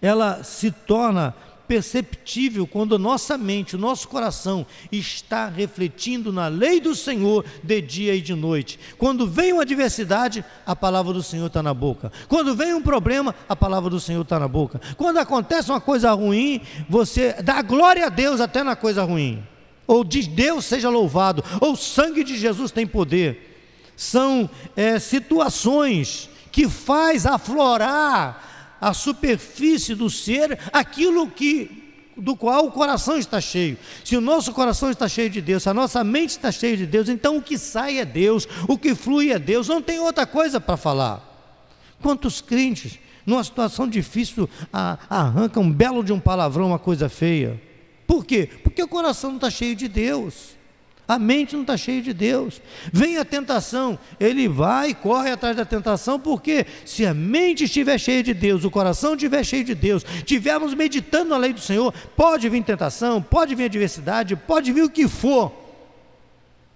ela 0.00 0.42
se 0.42 0.70
torna 0.70 1.34
perceptível 1.68 2.66
quando 2.66 2.94
a 2.94 2.98
nossa 2.98 3.36
mente, 3.36 3.76
o 3.76 3.78
nosso 3.78 4.08
coração 4.08 4.66
está 4.90 5.46
refletindo 5.46 6.32
na 6.32 6.48
lei 6.48 6.80
do 6.80 6.94
Senhor 6.94 7.44
de 7.62 7.80
dia 7.82 8.14
e 8.14 8.22
de 8.22 8.34
noite. 8.34 8.80
Quando 8.96 9.26
vem 9.26 9.52
uma 9.52 9.62
adversidade, 9.62 10.42
a 10.64 10.74
palavra 10.74 11.12
do 11.12 11.22
Senhor 11.22 11.46
está 11.46 11.62
na 11.62 11.74
boca. 11.74 12.10
Quando 12.26 12.56
vem 12.56 12.72
um 12.72 12.82
problema, 12.82 13.34
a 13.46 13.54
palavra 13.54 13.90
do 13.90 14.00
Senhor 14.00 14.22
está 14.22 14.38
na 14.38 14.48
boca. 14.48 14.80
Quando 14.96 15.18
acontece 15.18 15.70
uma 15.70 15.80
coisa 15.80 16.10
ruim, 16.12 16.62
você 16.88 17.34
dá 17.42 17.60
glória 17.60 18.06
a 18.06 18.08
Deus 18.08 18.40
até 18.40 18.62
na 18.62 18.74
coisa 18.74 19.04
ruim. 19.04 19.44
Ou 19.86 20.02
diz 20.02 20.26
Deus 20.26 20.64
seja 20.64 20.88
louvado, 20.88 21.44
ou 21.60 21.72
o 21.72 21.76
sangue 21.76 22.24
de 22.24 22.36
Jesus 22.36 22.70
tem 22.70 22.86
poder. 22.86 23.44
São 23.94 24.48
é, 24.74 24.98
situações 24.98 26.30
que 26.58 26.68
faz 26.68 27.24
aflorar 27.24 28.74
a 28.80 28.92
superfície 28.92 29.94
do 29.94 30.10
ser 30.10 30.58
aquilo 30.72 31.30
que 31.30 32.10
do 32.16 32.34
qual 32.34 32.66
o 32.66 32.72
coração 32.72 33.16
está 33.16 33.40
cheio. 33.40 33.78
Se 34.04 34.16
o 34.16 34.20
nosso 34.20 34.52
coração 34.52 34.90
está 34.90 35.08
cheio 35.08 35.30
de 35.30 35.40
Deus, 35.40 35.62
se 35.62 35.68
a 35.68 35.74
nossa 35.74 36.02
mente 36.02 36.30
está 36.30 36.50
cheia 36.50 36.76
de 36.76 36.84
Deus, 36.84 37.08
então 37.08 37.36
o 37.36 37.42
que 37.42 37.56
sai 37.56 38.00
é 38.00 38.04
Deus, 38.04 38.48
o 38.66 38.76
que 38.76 38.92
flui 38.92 39.30
é 39.30 39.38
Deus, 39.38 39.68
não 39.68 39.80
tem 39.80 40.00
outra 40.00 40.26
coisa 40.26 40.60
para 40.60 40.76
falar. 40.76 41.22
Quantos 42.02 42.40
crentes, 42.40 42.98
numa 43.24 43.44
situação 43.44 43.86
difícil, 43.86 44.50
arrancam 45.08 45.62
um 45.62 45.70
belo 45.70 46.02
de 46.02 46.12
um 46.12 46.18
palavrão, 46.18 46.66
uma 46.66 46.78
coisa 46.80 47.08
feia? 47.08 47.62
Por 48.04 48.24
quê? 48.24 48.50
Porque 48.64 48.82
o 48.82 48.88
coração 48.88 49.30
não 49.30 49.36
está 49.36 49.48
cheio 49.48 49.76
de 49.76 49.86
Deus. 49.86 50.57
A 51.08 51.18
mente 51.18 51.54
não 51.54 51.62
está 51.62 51.74
cheia 51.74 52.02
de 52.02 52.12
Deus. 52.12 52.60
Vem 52.92 53.16
a 53.16 53.24
tentação, 53.24 53.98
ele 54.20 54.46
vai 54.46 54.90
e 54.90 54.94
corre 54.94 55.30
atrás 55.30 55.56
da 55.56 55.64
tentação, 55.64 56.20
porque 56.20 56.66
se 56.84 57.06
a 57.06 57.14
mente 57.14 57.64
estiver 57.64 57.98
cheia 57.98 58.22
de 58.22 58.34
Deus, 58.34 58.62
o 58.62 58.70
coração 58.70 59.14
estiver 59.14 59.42
cheio 59.42 59.64
de 59.64 59.74
Deus, 59.74 60.04
estivermos 60.16 60.74
meditando 60.74 61.30
na 61.30 61.38
lei 61.38 61.54
do 61.54 61.60
Senhor, 61.60 61.94
pode 62.14 62.46
vir 62.50 62.62
tentação, 62.62 63.22
pode 63.22 63.54
vir 63.54 63.64
adversidade, 63.64 64.36
pode 64.36 64.70
vir 64.70 64.82
o 64.82 64.90
que 64.90 65.08
for. 65.08 65.50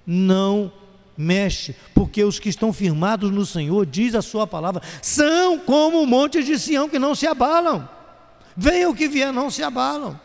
Não 0.06 0.72
mexe, 1.14 1.76
porque 1.94 2.24
os 2.24 2.38
que 2.38 2.48
estão 2.48 2.72
firmados 2.72 3.30
no 3.30 3.44
Senhor, 3.44 3.84
diz 3.84 4.14
a 4.14 4.22
sua 4.22 4.46
palavra, 4.46 4.80
são 5.02 5.58
como 5.58 6.02
o 6.02 6.06
monte 6.06 6.42
de 6.42 6.58
Sião 6.58 6.88
que 6.88 6.98
não 6.98 7.14
se 7.14 7.26
abalam. 7.26 7.86
Venha 8.56 8.88
o 8.88 8.94
que 8.94 9.08
vier, 9.08 9.30
não 9.30 9.50
se 9.50 9.62
abalam. 9.62 10.18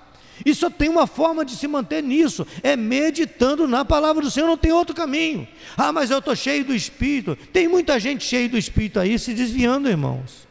E 0.45 0.53
só 0.53 0.69
tem 0.69 0.89
uma 0.89 1.07
forma 1.07 1.43
de 1.43 1.55
se 1.55 1.67
manter 1.67 2.03
nisso, 2.03 2.45
é 2.63 2.75
meditando 2.75 3.67
na 3.67 3.83
palavra 3.83 4.21
do 4.21 4.31
Senhor, 4.31 4.47
não 4.47 4.57
tem 4.57 4.71
outro 4.71 4.95
caminho. 4.95 5.47
Ah, 5.75 5.91
mas 5.91 6.11
eu 6.11 6.19
estou 6.19 6.35
cheio 6.35 6.63
do 6.63 6.73
Espírito. 6.73 7.35
Tem 7.51 7.67
muita 7.67 7.99
gente 7.99 8.23
cheia 8.23 8.47
do 8.47 8.57
Espírito 8.57 8.99
aí 8.99 9.17
se 9.17 9.33
desviando, 9.33 9.89
irmãos. 9.89 10.47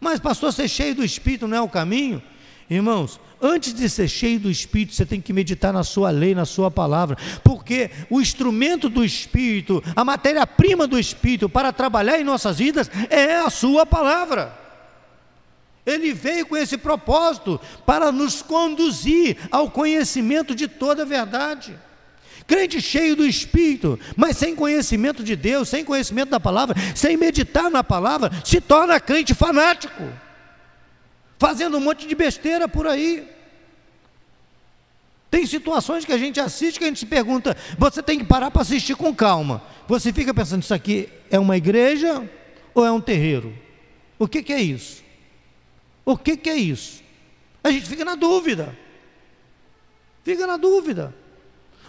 Mas, 0.00 0.20
pastor, 0.20 0.52
ser 0.52 0.68
cheio 0.68 0.94
do 0.94 1.04
Espírito 1.04 1.48
não 1.48 1.56
é 1.56 1.60
o 1.60 1.68
caminho? 1.68 2.22
Irmãos, 2.68 3.20
antes 3.40 3.72
de 3.72 3.88
ser 3.88 4.08
cheio 4.08 4.40
do 4.40 4.50
Espírito, 4.50 4.94
você 4.94 5.06
tem 5.06 5.20
que 5.20 5.32
meditar 5.32 5.72
na 5.72 5.84
sua 5.84 6.10
lei, 6.10 6.34
na 6.34 6.44
sua 6.44 6.70
palavra, 6.70 7.16
porque 7.44 7.90
o 8.10 8.20
instrumento 8.20 8.88
do 8.88 9.04
Espírito, 9.04 9.82
a 9.94 10.04
matéria-prima 10.04 10.86
do 10.86 10.98
Espírito 10.98 11.48
para 11.48 11.72
trabalhar 11.72 12.20
em 12.20 12.24
nossas 12.24 12.58
vidas 12.58 12.90
é 13.08 13.36
a 13.36 13.50
sua 13.50 13.86
palavra. 13.86 14.65
Ele 15.86 16.12
veio 16.12 16.44
com 16.46 16.56
esse 16.56 16.76
propósito 16.76 17.60
para 17.86 18.10
nos 18.10 18.42
conduzir 18.42 19.38
ao 19.52 19.70
conhecimento 19.70 20.52
de 20.52 20.66
toda 20.66 21.02
a 21.02 21.06
verdade. 21.06 21.78
Crente 22.44 22.80
cheio 22.80 23.14
do 23.14 23.24
Espírito, 23.24 23.98
mas 24.16 24.36
sem 24.36 24.54
conhecimento 24.54 25.22
de 25.22 25.36
Deus, 25.36 25.68
sem 25.68 25.84
conhecimento 25.84 26.30
da 26.30 26.40
palavra, 26.40 26.76
sem 26.94 27.16
meditar 27.16 27.70
na 27.70 27.84
palavra, 27.84 28.30
se 28.44 28.60
torna 28.60 28.98
crente 28.98 29.32
fanático, 29.32 30.02
fazendo 31.38 31.76
um 31.76 31.80
monte 31.80 32.06
de 32.06 32.14
besteira 32.14 32.68
por 32.68 32.86
aí. 32.86 33.28
Tem 35.30 35.44
situações 35.46 36.04
que 36.04 36.12
a 36.12 36.18
gente 36.18 36.40
assiste 36.40 36.78
que 36.78 36.84
a 36.84 36.88
gente 36.88 37.00
se 37.00 37.06
pergunta, 37.06 37.56
você 37.78 38.02
tem 38.02 38.18
que 38.18 38.24
parar 38.24 38.50
para 38.50 38.62
assistir 38.62 38.96
com 38.96 39.14
calma. 39.14 39.62
Você 39.88 40.12
fica 40.12 40.32
pensando, 40.32 40.62
isso 40.62 40.74
aqui 40.74 41.08
é 41.30 41.38
uma 41.38 41.56
igreja 41.56 42.28
ou 42.74 42.84
é 42.84 42.90
um 42.90 43.00
terreiro? 43.00 43.52
O 44.18 44.26
que, 44.26 44.42
que 44.42 44.52
é 44.52 44.60
isso? 44.60 45.05
O 46.06 46.16
que, 46.16 46.36
que 46.36 46.48
é 46.48 46.54
isso? 46.54 47.02
A 47.64 47.70
gente 47.72 47.86
fica 47.86 48.04
na 48.04 48.14
dúvida. 48.14 48.78
Fica 50.22 50.46
na 50.46 50.56
dúvida. 50.56 51.12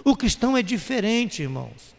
O 0.04 0.16
cristão 0.16 0.58
é 0.58 0.64
diferente, 0.64 1.44
irmãos. 1.44 1.96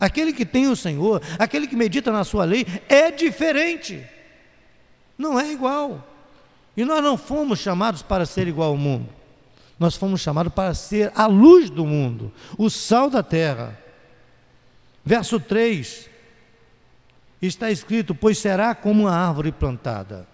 Aquele 0.00 0.32
que 0.32 0.46
tem 0.46 0.68
o 0.68 0.74
Senhor, 0.74 1.20
aquele 1.38 1.66
que 1.66 1.76
medita 1.76 2.10
na 2.10 2.24
sua 2.24 2.46
lei, 2.46 2.66
é 2.88 3.10
diferente. 3.10 4.02
Não 5.18 5.38
é 5.38 5.52
igual. 5.52 6.02
E 6.74 6.82
nós 6.82 7.04
não 7.04 7.18
fomos 7.18 7.58
chamados 7.58 8.00
para 8.00 8.24
ser 8.24 8.48
igual 8.48 8.70
ao 8.70 8.76
mundo. 8.78 9.10
Nós 9.78 9.96
fomos 9.96 10.22
chamados 10.22 10.54
para 10.54 10.72
ser 10.72 11.12
a 11.14 11.26
luz 11.26 11.68
do 11.68 11.84
mundo, 11.84 12.32
o 12.56 12.70
sal 12.70 13.10
da 13.10 13.22
terra. 13.22 13.78
Verso 15.04 15.38
3 15.38 16.08
está 17.42 17.70
escrito: 17.70 18.14
Pois 18.14 18.38
será 18.38 18.74
como 18.74 19.02
uma 19.02 19.14
árvore 19.14 19.52
plantada 19.52 20.26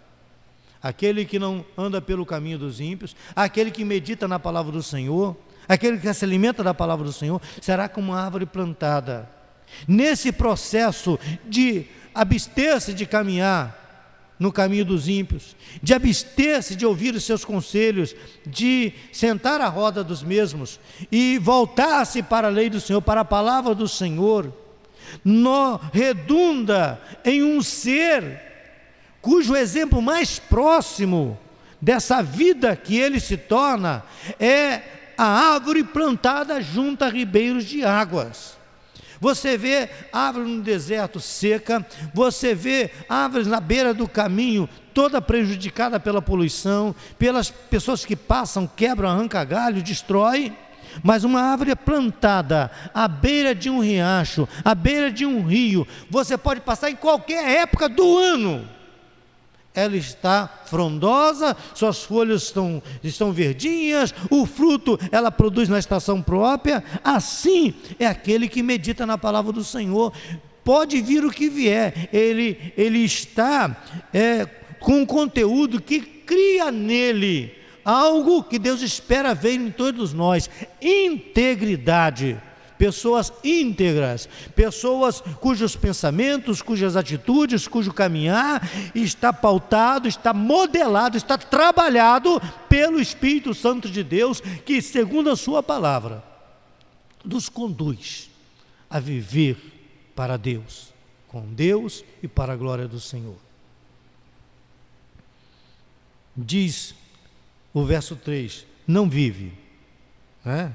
aquele 0.87 1.25
que 1.25 1.38
não 1.38 1.64
anda 1.77 2.01
pelo 2.01 2.25
caminho 2.25 2.59
dos 2.59 2.81
ímpios, 2.81 3.16
aquele 3.35 3.70
que 3.70 3.85
medita 3.85 4.29
na 4.29 4.38
palavra 4.38 4.70
do 4.70 4.83
Senhor, 4.83 5.37
aquele 5.68 5.99
que 5.99 6.12
se 6.14 6.25
alimenta 6.25 6.62
da 6.62 6.72
palavra 6.72 7.05
do 7.05 7.12
Senhor, 7.12 7.40
será 7.61 7.88
como 7.88 8.12
uma 8.12 8.20
árvore 8.20 8.46
plantada. 8.46 9.29
Nesse 9.87 10.31
processo 10.31 11.18
de 11.44 11.87
abster-se 12.14 12.94
de 12.94 13.05
caminhar 13.05 13.85
no 14.38 14.53
caminho 14.53 14.85
dos 14.85 15.09
ímpios, 15.09 15.57
de 15.83 15.92
abster-se 15.92 16.77
de 16.77 16.87
ouvir 16.87 17.14
os 17.14 17.25
seus 17.25 17.44
conselhos, 17.44 18.14
de 18.46 18.92
sentar 19.12 19.61
à 19.61 19.66
roda 19.66 20.05
dos 20.05 20.22
mesmos 20.22 20.79
e 21.11 21.38
voltar-se 21.38 22.22
para 22.22 22.46
a 22.46 22.51
lei 22.51 22.70
do 22.70 22.81
Senhor, 22.81 23.03
para 23.03 23.22
a 23.22 23.25
palavra 23.25 23.75
do 23.75 23.88
Senhor, 23.88 24.53
no, 25.25 25.81
redunda 25.92 27.01
em 27.25 27.42
um 27.42 27.61
ser 27.61 28.46
cujo 29.27 29.57
exemplo 29.57 30.01
mais 30.01 30.39
próximo 30.39 31.37
dessa 31.83 32.23
vida 32.23 32.77
que 32.77 32.97
ele 32.97 33.19
se 33.19 33.37
torna 33.37 34.05
é 34.39 34.83
a 35.19 35.25
árvore 35.53 35.83
plantada 35.83 36.61
junto 36.61 37.03
a 37.03 37.09
ribeiros 37.09 37.65
de 37.65 37.85
águas. 37.85 38.57
Você 39.21 39.59
vê 39.59 39.91
árvore 40.12 40.49
no 40.49 40.62
deserto 40.62 41.19
seca, 41.19 41.85
você 42.15 42.55
vê 42.55 42.93
árvores 43.09 43.49
na 43.49 43.59
beira 43.59 43.93
do 43.93 44.07
caminho 44.07 44.69
toda 44.95 45.21
prejudicada 45.21 45.99
pela 45.99 46.23
poluição, 46.23 46.95
pelas 47.19 47.51
pessoas 47.51 48.05
que 48.05 48.15
passam, 48.15 48.65
quebram, 48.65 49.09
arranca 49.09 49.43
galho, 49.43 49.83
destrói. 49.83 50.53
Mas 51.03 51.25
uma 51.25 51.41
árvore 51.41 51.75
plantada 51.75 52.71
à 52.95 53.09
beira 53.09 53.57
de 53.57 53.69
um 53.69 53.81
riacho, 53.81 54.49
à 54.65 54.73
beira 54.73 55.11
de 55.11 55.27
um 55.27 55.45
rio, 55.45 55.85
você 56.09 56.39
pode 56.39 56.61
passar 56.61 56.91
em 56.91 56.97
qualquer 56.97 57.62
época 57.62 57.89
do 57.89 58.17
ano 58.17 58.76
ela 59.77 59.97
está 59.97 60.49
frondosa, 60.65 61.57
suas 61.75 62.03
folhas 62.03 62.45
estão, 62.45 62.83
estão 63.05 63.31
verdinhas, 63.31 64.15
o 64.31 64.47
fruto 64.47 64.99
ela 65.12 65.31
produz 65.31 65.69
na 65.69 65.79
estação 65.79 66.23
própria. 66.23 66.83
Assim 67.05 67.75
é 67.99 68.07
aquele 68.07 68.49
que 68.49 68.62
medita 68.62 69.07
na 69.07 69.19
palavra 69.19 69.53
do 69.53 69.62
Senhor. 69.62 70.12
Pode 70.65 71.01
vir 71.01 71.25
o 71.25 71.31
que 71.31 71.49
vier, 71.49 72.09
ele, 72.12 72.73
ele 72.77 73.05
está 73.05 73.77
é, 74.12 74.47
com 74.81 75.01
um 75.01 75.07
conteúdo 75.07 75.81
que 75.81 76.01
cria 76.01 76.73
nele 76.73 77.55
algo 77.85 78.43
que 78.43 78.59
Deus 78.59 78.83
espera 78.83 79.33
ver 79.33 79.53
em 79.53 79.71
todos 79.71 80.12
nós: 80.12 80.51
integridade 80.83 82.37
pessoas 82.79 83.33
íntegras, 83.43 84.29
pessoas 84.55 85.21
cujos 85.41 85.77
pensamentos, 85.77 86.62
cujas 86.62 86.97
atitudes, 86.97 87.67
cujo 87.67 87.93
caminhar 87.93 88.69
está 88.95 89.33
pautado, 89.33 90.09
está 90.09 90.33
modelado, 90.33 91.17
está 91.17 91.37
trabalhado 91.37 92.41
pelo 92.69 93.01
Espírito 93.01 93.55
Santo 93.55 93.89
de 93.89 94.03
Deus, 94.03 94.41
que, 94.41 94.81
segundo 94.81 95.31
a 95.31 95.37
Sua 95.37 95.62
palavra, 95.62 96.23
nos 97.25 97.49
conduz 97.49 98.31
a 98.89 99.01
viver 99.01 99.57
para 100.15 100.37
Deus, 100.37 100.93
com 101.29 101.43
Deus 101.53 102.05
e 102.23 102.29
para 102.29 102.53
a 102.53 102.57
glória 102.57 102.87
do 102.87 103.01
Senhor. 103.01 103.37
Diz 106.37 106.95
o 107.73 107.85
verso 107.85 108.17
3: 108.17 108.67
não 108.87 109.09
vive, 109.09 109.53
né? 110.45 110.75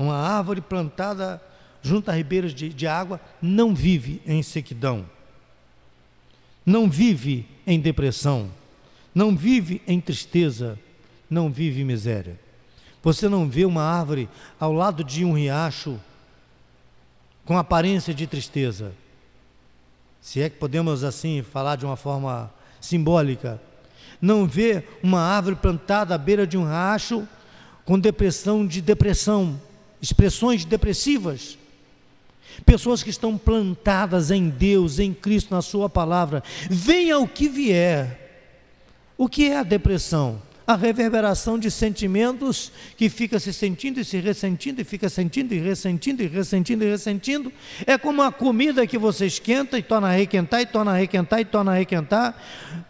Uma 0.00 0.16
árvore 0.16 0.62
plantada 0.62 1.42
junto 1.82 2.10
a 2.10 2.14
ribeiras 2.14 2.54
de, 2.54 2.70
de 2.70 2.86
água 2.86 3.20
não 3.40 3.74
vive 3.74 4.22
em 4.26 4.42
sequidão, 4.42 5.04
não 6.64 6.88
vive 6.88 7.46
em 7.66 7.78
depressão, 7.78 8.50
não 9.14 9.36
vive 9.36 9.82
em 9.86 10.00
tristeza, 10.00 10.78
não 11.28 11.50
vive 11.50 11.82
em 11.82 11.84
miséria. 11.84 12.40
Você 13.02 13.28
não 13.28 13.46
vê 13.46 13.66
uma 13.66 13.82
árvore 13.82 14.26
ao 14.58 14.72
lado 14.72 15.04
de 15.04 15.22
um 15.22 15.34
riacho 15.34 16.00
com 17.44 17.58
aparência 17.58 18.14
de 18.14 18.26
tristeza. 18.26 18.94
Se 20.18 20.40
é 20.40 20.48
que 20.48 20.56
podemos 20.56 21.04
assim 21.04 21.42
falar 21.42 21.76
de 21.76 21.84
uma 21.84 21.96
forma 21.96 22.50
simbólica. 22.80 23.60
Não 24.18 24.46
vê 24.46 24.82
uma 25.02 25.20
árvore 25.20 25.56
plantada 25.56 26.14
à 26.14 26.18
beira 26.18 26.46
de 26.46 26.56
um 26.56 26.64
riacho 26.64 27.28
com 27.84 27.98
depressão 27.98 28.66
de 28.66 28.80
depressão, 28.80 29.60
expressões 30.00 30.64
depressivas. 30.64 31.58
Pessoas 32.64 33.02
que 33.02 33.10
estão 33.10 33.38
plantadas 33.38 34.30
em 34.30 34.48
Deus, 34.48 34.98
em 34.98 35.12
Cristo, 35.12 35.54
na 35.54 35.62
Sua 35.62 35.88
palavra. 35.88 36.42
Venha 36.68 37.18
o 37.18 37.28
que 37.28 37.48
vier. 37.48 38.18
O 39.16 39.28
que 39.28 39.48
é 39.48 39.58
a 39.58 39.62
depressão? 39.62 40.42
A 40.66 40.76
reverberação 40.76 41.58
de 41.58 41.70
sentimentos 41.70 42.70
que 42.96 43.08
fica 43.08 43.40
se 43.40 43.52
sentindo 43.52 44.00
e 44.00 44.04
se 44.04 44.18
ressentindo, 44.18 44.80
e 44.80 44.84
fica 44.84 45.08
sentindo 45.08 45.52
e 45.52 45.58
ressentindo 45.58 46.22
e 46.22 46.26
ressentindo 46.26 46.84
e 46.84 46.90
ressentindo. 46.90 47.52
É 47.86 47.98
como 47.98 48.22
a 48.22 48.30
comida 48.30 48.86
que 48.86 48.98
você 48.98 49.26
esquenta 49.26 49.78
e 49.78 49.82
torna 49.82 50.08
a 50.08 50.12
requentar, 50.12 50.60
e 50.60 50.66
torna 50.66 50.92
a 50.92 50.96
requentar, 50.96 51.40
e 51.40 51.44
torna 51.44 51.72
a 51.72 51.74
requentar. 51.74 52.40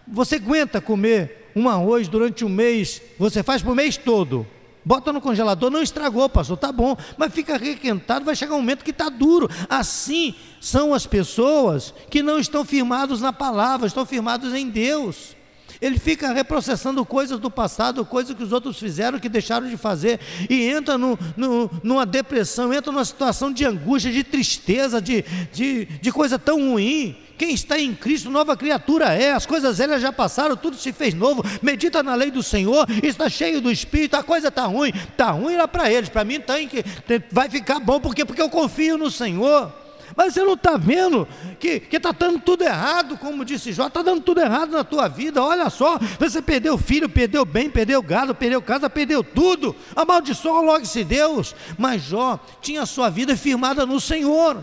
Você 0.07 0.37
aguenta 0.37 0.81
comer 0.81 1.51
um 1.57 1.69
arroz 1.69 2.07
durante 2.07 2.45
um 2.45 2.49
mês, 2.49 3.01
você 3.19 3.43
faz 3.43 3.63
para 3.63 3.73
o 3.73 3.75
mês 3.75 3.97
todo 3.97 4.47
Bota 4.85 5.13
no 5.13 5.21
congelador, 5.21 5.71
não 5.71 5.83
estragou, 5.83 6.29
pastor, 6.29 6.57
tá 6.57 6.73
bom, 6.73 6.97
mas 7.17 7.33
fica 7.33 7.57
requentado, 7.57 8.25
vai 8.25 8.35
chegar 8.35 8.55
um 8.55 8.59
momento 8.59 8.85
que 8.85 8.91
está 8.91 9.09
duro. 9.09 9.49
Assim 9.69 10.35
são 10.61 10.95
as 10.95 11.07
pessoas 11.07 11.93
que 12.09 12.23
não 12.23 12.39
estão 12.39 12.65
firmados 12.65 13.21
na 13.21 13.33
palavra, 13.33 13.87
estão 13.87 14.07
firmados 14.07 14.55
em 14.55 14.69
Deus. 14.69 15.37
Ele 15.81 15.99
fica 15.99 16.33
reprocessando 16.33 17.05
coisas 17.05 17.39
do 17.39 17.51
passado, 17.51 18.05
coisas 18.05 18.37
que 18.37 18.43
os 18.43 18.53
outros 18.53 18.79
fizeram, 18.79 19.19
que 19.19 19.29
deixaram 19.29 19.69
de 19.69 19.77
fazer, 19.77 20.21
e 20.49 20.67
entra 20.67 20.99
no, 20.99 21.19
no, 21.37 21.71
numa 21.83 22.05
depressão, 22.05 22.73
entra 22.73 22.93
numa 22.93 23.05
situação 23.05 23.53
de 23.53 23.65
angústia, 23.65 24.13
de 24.13 24.23
tristeza, 24.23 25.01
de, 25.01 25.25
de, 25.53 25.87
de 25.87 26.13
coisa 26.13 26.39
tão 26.39 26.73
ruim. 26.73 27.17
Quem 27.39 27.55
está 27.55 27.79
em 27.79 27.95
Cristo, 27.95 28.29
nova 28.29 28.55
criatura 28.55 29.15
é, 29.15 29.33
as 29.33 29.47
coisas 29.47 29.79
velhas 29.79 30.03
já 30.03 30.13
passaram, 30.13 30.55
tudo 30.55 30.77
se 30.77 30.93
fez 30.93 31.15
novo. 31.15 31.43
Medita 31.63 32.03
na 32.03 32.15
lei 32.15 32.31
do 32.31 32.43
Senhor, 32.43 32.87
está 33.03 33.31
cheio 33.31 33.63
do 33.63 33.73
Espírito, 33.73 34.15
a 34.15 34.23
coisa 34.23 34.49
está 34.49 34.67
ruim, 34.67 34.93
está 35.11 35.31
ruim 35.31 35.57
lá 35.57 35.67
para 35.67 35.91
eles, 35.91 36.11
para 36.11 36.23
mim 36.23 36.39
tem 36.39 36.69
que, 36.69 36.85
vai 37.33 37.49
ficar 37.49 37.81
bom, 37.81 37.99
porque, 37.99 38.27
porque 38.27 38.43
eu 38.43 38.51
confio 38.51 38.99
no 38.99 39.11
Senhor. 39.11 39.80
Mas 40.21 40.35
você 40.35 40.43
não 40.43 40.53
está 40.53 40.77
vendo 40.77 41.27
que 41.59 41.83
está 41.91 42.13
dando 42.13 42.39
tudo 42.41 42.63
errado, 42.63 43.17
como 43.17 43.43
disse 43.43 43.73
Jó, 43.73 43.87
está 43.87 44.03
dando 44.03 44.21
tudo 44.21 44.43
errado 44.43 44.71
na 44.71 44.85
tua 44.85 45.09
vida. 45.09 45.43
Olha 45.43 45.71
só, 45.71 45.99
você 46.19 46.43
perdeu 46.43 46.77
filho, 46.77 47.09
perdeu 47.09 47.43
bem, 47.47 47.71
perdeu 47.71 48.03
gado, 48.03 48.35
perdeu 48.35 48.61
casa, 48.61 48.91
perdeu 48.91 49.25
tudo. 49.25 49.75
Amaldiçoa 49.97 50.61
logo 50.61 50.83
esse 50.83 51.05
Deus. 51.05 51.55
Mas 51.79 52.03
Jó 52.03 52.39
tinha 52.61 52.83
a 52.83 52.87
sua 52.87 53.09
vida 53.09 53.35
firmada 53.35 53.87
no 53.87 53.99
Senhor. 53.99 54.63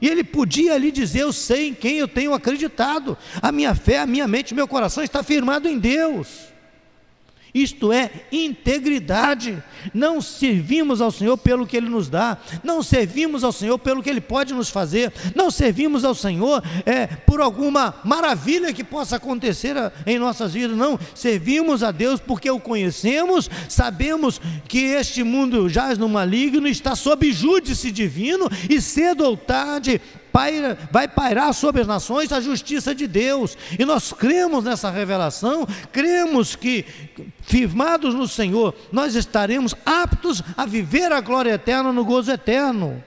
E 0.00 0.08
ele 0.08 0.24
podia 0.24 0.72
ali 0.72 0.90
dizer: 0.90 1.20
Eu 1.20 1.34
sei 1.34 1.68
em 1.68 1.74
quem 1.74 1.98
eu 1.98 2.08
tenho 2.08 2.32
acreditado. 2.32 3.14
A 3.42 3.52
minha 3.52 3.74
fé, 3.74 3.98
a 3.98 4.06
minha 4.06 4.26
mente, 4.26 4.54
meu 4.54 4.66
coração 4.66 5.04
está 5.04 5.22
firmado 5.22 5.68
em 5.68 5.78
Deus. 5.78 6.53
Isto 7.54 7.92
é 7.92 8.10
integridade. 8.32 9.62
Não 9.92 10.20
servimos 10.20 11.00
ao 11.00 11.12
Senhor 11.12 11.38
pelo 11.38 11.66
que 11.66 11.76
Ele 11.76 11.88
nos 11.88 12.08
dá, 12.08 12.36
não 12.64 12.82
servimos 12.82 13.44
ao 13.44 13.52
Senhor 13.52 13.78
pelo 13.78 14.02
que 14.02 14.10
Ele 14.10 14.20
pode 14.20 14.52
nos 14.52 14.70
fazer, 14.70 15.12
não 15.36 15.50
servimos 15.50 16.04
ao 16.04 16.14
Senhor 16.14 16.62
é, 16.84 17.06
por 17.06 17.40
alguma 17.40 17.94
maravilha 18.02 18.72
que 18.72 18.82
possa 18.82 19.16
acontecer 19.16 19.76
em 20.04 20.18
nossas 20.18 20.54
vidas, 20.54 20.76
não. 20.76 20.98
Servimos 21.14 21.84
a 21.84 21.92
Deus 21.92 22.18
porque 22.18 22.50
o 22.50 22.58
conhecemos, 22.58 23.48
sabemos 23.68 24.40
que 24.66 24.78
este 24.78 25.22
mundo 25.22 25.68
jaz 25.68 25.96
no 25.96 26.08
maligno, 26.08 26.66
está 26.66 26.96
sob 26.96 27.30
júdice 27.30 27.92
divino 27.92 28.50
e 28.68 28.80
cedo 28.80 29.24
ou 29.24 29.36
tarde 29.36 30.00
paira, 30.34 30.76
vai 30.90 31.06
pairar 31.06 31.52
sobre 31.54 31.82
as 31.82 31.86
nações 31.86 32.32
a 32.32 32.40
justiça 32.40 32.92
de 32.92 33.06
Deus. 33.06 33.56
E 33.78 33.84
nós 33.84 34.12
cremos 34.12 34.64
nessa 34.64 34.90
revelação, 34.90 35.64
cremos 35.92 36.56
que, 36.56 36.84
firmados 37.42 38.12
no 38.12 38.26
Senhor, 38.26 38.74
nós 38.90 39.14
estaremos 39.14 39.76
aptos 39.86 40.42
a 40.56 40.66
viver 40.66 41.12
a 41.12 41.20
glória 41.20 41.52
eterna 41.52 41.92
no 41.92 42.04
gozo 42.04 42.32
eterno. 42.32 43.02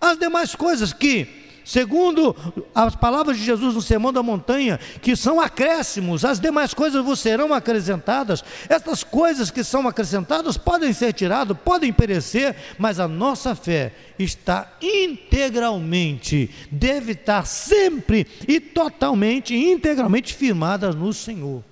As 0.00 0.18
demais 0.18 0.56
coisas 0.56 0.92
que 0.92 1.47
Segundo 1.68 2.34
as 2.74 2.96
palavras 2.96 3.36
de 3.36 3.44
Jesus 3.44 3.74
no 3.74 3.82
Sermão 3.82 4.10
da 4.10 4.22
Montanha, 4.22 4.80
que 5.02 5.14
são 5.14 5.38
acréscimos, 5.38 6.24
as 6.24 6.40
demais 6.40 6.72
coisas 6.72 7.04
vos 7.04 7.20
serão 7.20 7.52
acrescentadas. 7.52 8.42
Estas 8.70 9.04
coisas 9.04 9.50
que 9.50 9.62
são 9.62 9.86
acrescentadas 9.86 10.56
podem 10.56 10.94
ser 10.94 11.12
tiradas, 11.12 11.54
podem 11.62 11.92
perecer, 11.92 12.56
mas 12.78 12.98
a 12.98 13.06
nossa 13.06 13.54
fé 13.54 13.92
está 14.18 14.66
integralmente, 14.80 16.48
deve 16.72 17.12
estar 17.12 17.44
sempre 17.44 18.26
e 18.48 18.58
totalmente, 18.60 19.54
integralmente 19.54 20.32
firmada 20.32 20.90
no 20.92 21.12
Senhor. 21.12 21.62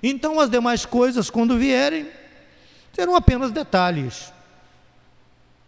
Então 0.00 0.38
as 0.38 0.48
demais 0.48 0.86
coisas, 0.86 1.28
quando 1.28 1.58
vierem, 1.58 2.06
serão 2.92 3.16
apenas 3.16 3.50
detalhes. 3.50 4.32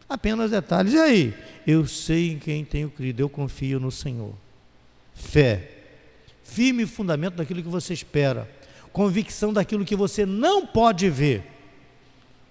Apenas 0.09 0.51
detalhes. 0.51 0.93
E 0.93 0.99
aí? 0.99 1.35
Eu 1.67 1.87
sei 1.87 2.33
em 2.33 2.39
quem 2.39 2.65
tenho 2.65 2.91
crido, 2.91 3.21
eu 3.21 3.29
confio 3.29 3.81
no 3.81 3.91
Senhor. 3.91 4.35
Fé, 5.15 5.71
firme 6.43 6.87
fundamento 6.87 7.37
daquilo 7.37 7.63
que 7.63 7.69
você 7.69 7.95
espera, 7.95 8.51
convicção 8.93 9.53
daquilo 9.53 9.85
que 9.85 9.97
você 9.97 10.27
não 10.27 10.67
pode 10.67 11.09
ver. 11.09 11.45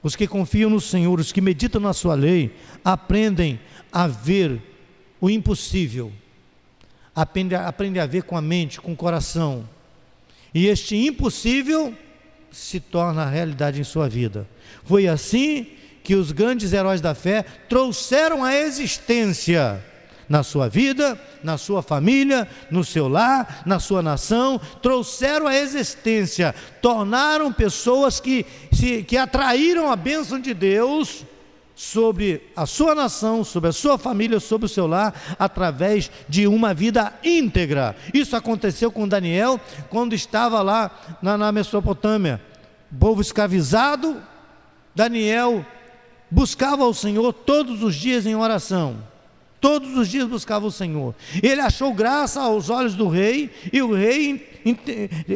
Os 0.01 0.15
que 0.15 0.27
confiam 0.27 0.69
no 0.69 0.81
Senhor, 0.81 1.19
os 1.19 1.31
que 1.31 1.41
meditam 1.41 1.79
na 1.79 1.93
Sua 1.93 2.15
lei, 2.15 2.55
aprendem 2.83 3.59
a 3.91 4.07
ver 4.07 4.61
o 5.21 5.29
impossível, 5.29 6.11
aprendem 7.15 7.57
aprende 7.57 7.99
a 7.99 8.05
ver 8.05 8.23
com 8.23 8.35
a 8.35 8.41
mente, 8.41 8.81
com 8.81 8.91
o 8.91 8.97
coração. 8.97 9.67
E 10.53 10.67
este 10.67 10.95
impossível 10.95 11.95
se 12.51 12.79
torna 12.79 13.25
realidade 13.25 13.79
em 13.79 13.83
sua 13.83 14.07
vida. 14.07 14.47
Foi 14.83 15.07
assim 15.07 15.67
que 16.03 16.15
os 16.15 16.31
grandes 16.31 16.73
heróis 16.73 17.01
da 17.01 17.15
fé 17.15 17.45
trouxeram 17.69 18.43
à 18.43 18.53
existência 18.55 19.83
na 20.27 20.41
sua 20.41 20.69
vida, 20.69 21.19
na 21.43 21.57
sua 21.57 21.81
família, 21.81 22.47
no 22.71 22.83
seu 22.83 23.07
lar, 23.07 23.63
na 23.65 23.79
sua 23.79 24.01
nação, 24.01 24.59
trouxeram 24.81 25.47
à 25.47 25.55
existência, 25.55 26.55
tornaram 26.81 27.51
pessoas 27.51 28.19
que, 28.19 28.45
se, 28.71 29.03
que 29.03 29.17
atraíram 29.17 29.91
a 29.91 29.95
bênção 29.95 30.39
de 30.39 30.53
Deus 30.53 31.25
sobre 31.75 32.49
a 32.55 32.65
sua 32.65 32.93
nação, 32.93 33.43
sobre 33.43 33.69
a 33.69 33.73
sua 33.73 33.97
família, 33.97 34.39
sobre 34.39 34.65
o 34.65 34.69
seu 34.69 34.87
lar, 34.87 35.13
através 35.39 36.09
de 36.29 36.47
uma 36.47 36.73
vida 36.73 37.13
íntegra. 37.23 37.95
Isso 38.13 38.35
aconteceu 38.35 38.91
com 38.91 39.07
Daniel 39.07 39.59
quando 39.89 40.13
estava 40.13 40.61
lá 40.61 40.91
na, 41.21 41.37
na 41.37 41.51
Mesopotâmia, 41.51 42.41
povo 42.99 43.21
escravizado. 43.21 44.21
Daniel 44.95 45.65
buscava 46.33 46.83
ao 46.83 46.93
Senhor 46.95 47.31
todos 47.31 47.83
os 47.83 47.95
dias 47.95 48.25
em 48.25 48.35
oração. 48.35 48.97
Todos 49.61 49.95
os 49.95 50.09
dias 50.09 50.27
buscava 50.27 50.65
o 50.65 50.71
Senhor. 50.71 51.15
Ele 51.41 51.61
achou 51.61 51.93
graça 51.93 52.41
aos 52.41 52.69
olhos 52.69 52.95
do 52.95 53.07
rei, 53.07 53.51
e 53.71 53.81
o 53.81 53.93
rei 53.93 54.61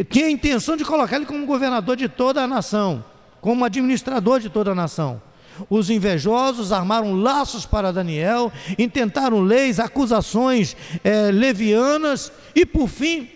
tinha 0.09 0.25
a 0.25 0.31
intenção 0.31 0.75
de 0.75 0.83
colocar 0.83 1.15
ele 1.15 1.25
como 1.25 1.45
governador 1.45 1.95
de 1.95 2.09
toda 2.09 2.43
a 2.43 2.47
nação, 2.47 3.05
como 3.39 3.63
administrador 3.63 4.39
de 4.39 4.49
toda 4.49 4.71
a 4.71 4.75
nação. 4.75 5.21
Os 5.69 5.89
invejosos 5.89 6.71
armaram 6.71 7.13
laços 7.13 7.65
para 7.65 7.93
Daniel, 7.93 8.51
intentaram 8.77 9.39
leis, 9.39 9.79
acusações 9.79 10.75
é, 11.03 11.31
levianas 11.31 12.31
e, 12.55 12.65
por 12.65 12.87
fim, 12.87 13.29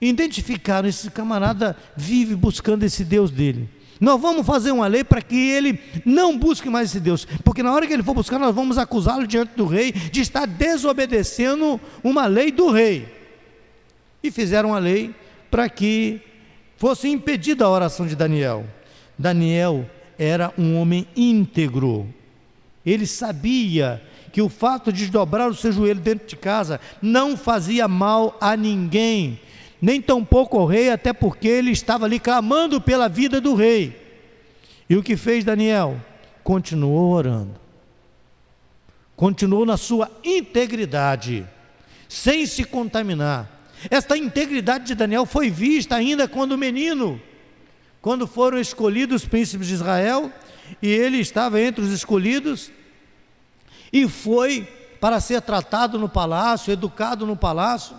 identificaram: 0.00 0.88
esse 0.88 1.10
camarada 1.10 1.76
vive 1.96 2.34
buscando 2.34 2.84
esse 2.84 3.04
Deus 3.04 3.30
dele. 3.30 3.75
Nós 4.00 4.20
vamos 4.20 4.46
fazer 4.46 4.72
uma 4.72 4.86
lei 4.86 5.02
para 5.02 5.22
que 5.22 5.50
ele 5.50 5.80
não 6.04 6.38
busque 6.38 6.68
mais 6.68 6.90
esse 6.90 7.00
Deus, 7.00 7.26
porque 7.44 7.62
na 7.62 7.72
hora 7.72 7.86
que 7.86 7.92
ele 7.92 8.02
for 8.02 8.14
buscar, 8.14 8.38
nós 8.38 8.54
vamos 8.54 8.78
acusá-lo 8.78 9.26
diante 9.26 9.52
do 9.56 9.66
rei 9.66 9.92
de 9.92 10.20
estar 10.20 10.46
desobedecendo 10.46 11.80
uma 12.04 12.26
lei 12.26 12.50
do 12.52 12.70
rei. 12.70 13.08
E 14.22 14.30
fizeram 14.30 14.74
a 14.74 14.78
lei 14.78 15.14
para 15.50 15.68
que 15.68 16.20
fosse 16.76 17.08
impedida 17.08 17.64
a 17.64 17.70
oração 17.70 18.06
de 18.06 18.14
Daniel. 18.14 18.66
Daniel 19.18 19.88
era 20.18 20.52
um 20.58 20.78
homem 20.78 21.06
íntegro. 21.16 22.06
Ele 22.84 23.06
sabia 23.06 24.02
que 24.32 24.42
o 24.42 24.48
fato 24.48 24.92
de 24.92 25.06
dobrar 25.06 25.48
o 25.48 25.54
seu 25.54 25.72
joelho 25.72 26.00
dentro 26.00 26.26
de 26.26 26.36
casa 26.36 26.78
não 27.00 27.36
fazia 27.36 27.88
mal 27.88 28.36
a 28.38 28.54
ninguém, 28.56 29.40
nem 29.80 30.00
tampouco 30.00 30.58
ao 30.58 30.66
rei, 30.66 30.90
até 30.90 31.12
porque 31.12 31.48
ele 31.48 31.70
estava 31.70 32.04
ali 32.06 32.18
clamando 32.18 32.80
pela 32.80 33.08
vida 33.08 33.40
do 33.40 33.54
rei. 33.54 34.00
E 34.88 34.96
o 34.96 35.02
que 35.02 35.16
fez 35.16 35.44
Daniel? 35.44 36.00
Continuou 36.42 37.10
orando, 37.10 37.54
continuou 39.16 39.66
na 39.66 39.76
sua 39.76 40.10
integridade, 40.22 41.46
sem 42.08 42.46
se 42.46 42.64
contaminar. 42.64 43.50
Esta 43.90 44.16
integridade 44.16 44.86
de 44.86 44.94
Daniel 44.94 45.26
foi 45.26 45.50
vista 45.50 45.96
ainda 45.96 46.26
quando 46.28 46.56
menino 46.56 47.20
quando 48.06 48.24
foram 48.24 48.60
escolhidos 48.60 49.22
os 49.22 49.28
príncipes 49.28 49.66
de 49.66 49.74
Israel, 49.74 50.32
e 50.80 50.86
ele 50.86 51.18
estava 51.18 51.60
entre 51.60 51.82
os 51.82 51.90
escolhidos, 51.90 52.70
e 53.92 54.06
foi 54.06 54.62
para 55.00 55.18
ser 55.18 55.42
tratado 55.42 55.98
no 55.98 56.08
palácio, 56.08 56.72
educado 56.72 57.26
no 57.26 57.36
palácio, 57.36 57.96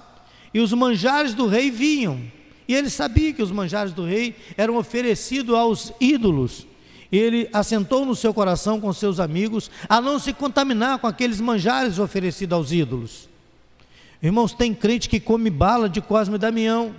e 0.54 0.60
os 0.60 0.72
manjares 0.74 1.34
do 1.34 1.48
rei 1.48 1.70
vinham, 1.70 2.20
e 2.68 2.74
ele 2.74 2.90
sabia 2.90 3.34
que 3.34 3.42
os 3.42 3.52
manjares 3.52 3.94
do 3.94 4.06
rei 4.06 4.36
eram 4.58 4.76
oferecidos 4.78 5.56
aos 5.56 5.94
ídolos, 6.00 6.68
ele 7.12 7.50
assentou 7.54 8.06
no 8.06 8.16
seu 8.16 8.34
coração 8.34 8.82
com 8.82 8.92
seus 8.92 9.20
amigos 9.20 9.72
a 9.88 10.02
não 10.02 10.20
se 10.20 10.34
contaminar 10.34 11.00
com 11.00 11.08
aqueles 11.08 11.40
manjares 11.40 12.00
oferecidos 12.00 12.54
aos 12.54 12.72
ídolos. 12.72 13.30
Irmãos, 14.22 14.54
tem 14.54 14.74
crente 14.74 15.08
que 15.08 15.20
come 15.20 15.50
bala 15.50 15.88
de 15.88 16.02
Cosme 16.02 16.36
e 16.36 16.40
Damião, 16.40 16.94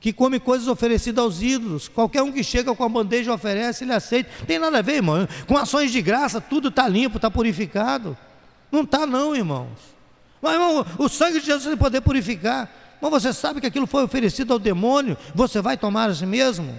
que 0.00 0.12
come 0.12 0.38
coisas 0.38 0.68
oferecidas 0.68 1.24
aos 1.24 1.40
ídolos. 1.40 1.88
Qualquer 1.88 2.22
um 2.22 2.30
que 2.30 2.44
chega 2.44 2.74
com 2.74 2.84
a 2.84 2.88
bandeja 2.88 3.32
oferece, 3.32 3.84
ele 3.84 3.92
aceita. 3.94 4.30
Tem 4.46 4.58
nada 4.58 4.78
a 4.78 4.82
ver, 4.82 4.96
irmão. 4.96 5.26
Com 5.46 5.56
ações 5.56 5.90
de 5.90 6.02
graça, 6.02 6.42
tudo 6.42 6.68
está 6.68 6.86
limpo, 6.86 7.16
está 7.16 7.30
purificado. 7.30 8.16
Não 8.70 8.82
está, 8.82 9.06
não, 9.06 9.34
irmãos. 9.34 9.93
Mas, 10.44 10.52
irmão, 10.52 10.86
o 10.98 11.08
sangue 11.08 11.40
de 11.40 11.46
Jesus 11.46 11.64
tem 11.64 11.76
poder 11.76 12.02
purificar. 12.02 12.70
Mas 13.00 13.10
você 13.10 13.32
sabe 13.32 13.60
que 13.60 13.66
aquilo 13.66 13.86
foi 13.86 14.04
oferecido 14.04 14.52
ao 14.52 14.58
demônio, 14.58 15.16
você 15.34 15.60
vai 15.60 15.76
tomar 15.76 16.10
a 16.10 16.14
si 16.14 16.26
mesmo? 16.26 16.78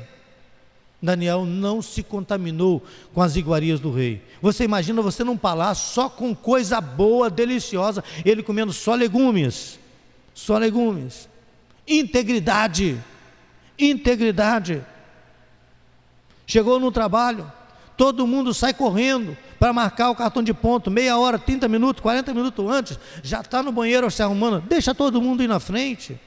Daniel 1.01 1.45
não 1.45 1.81
se 1.81 2.01
contaminou 2.01 2.81
com 3.13 3.21
as 3.21 3.35
iguarias 3.35 3.79
do 3.79 3.91
rei. 3.91 4.23
Você 4.41 4.63
imagina 4.63 5.01
você 5.01 5.23
num 5.23 5.35
palácio 5.35 5.93
só 5.93 6.07
com 6.09 6.33
coisa 6.33 6.79
boa, 6.79 7.29
deliciosa, 7.29 8.03
ele 8.23 8.41
comendo 8.41 8.71
só 8.71 8.95
legumes, 8.95 9.77
só 10.33 10.57
legumes. 10.57 11.27
Integridade 11.87 12.97
integridade. 13.77 14.83
Chegou 16.47 16.79
no 16.79 16.91
trabalho, 16.91 17.51
todo 17.97 18.27
mundo 18.27 18.53
sai 18.53 18.73
correndo 18.73 19.37
para 19.59 19.73
marcar 19.73 20.09
o 20.09 20.15
cartão 20.15 20.43
de 20.43 20.53
ponto, 20.53 20.91
meia 20.91 21.17
hora, 21.17 21.39
30 21.39 21.67
minutos, 21.67 22.01
40 22.01 22.33
minutos 22.33 22.69
antes, 22.69 22.99
já 23.23 23.41
está 23.41 23.63
no 23.63 23.71
banheiro 23.71 24.09
se 24.11 24.21
arrumando, 24.21 24.61
deixa 24.61 24.93
todo 24.93 25.21
mundo 25.21 25.43
ir 25.43 25.47
na 25.47 25.59
frente. 25.59 26.19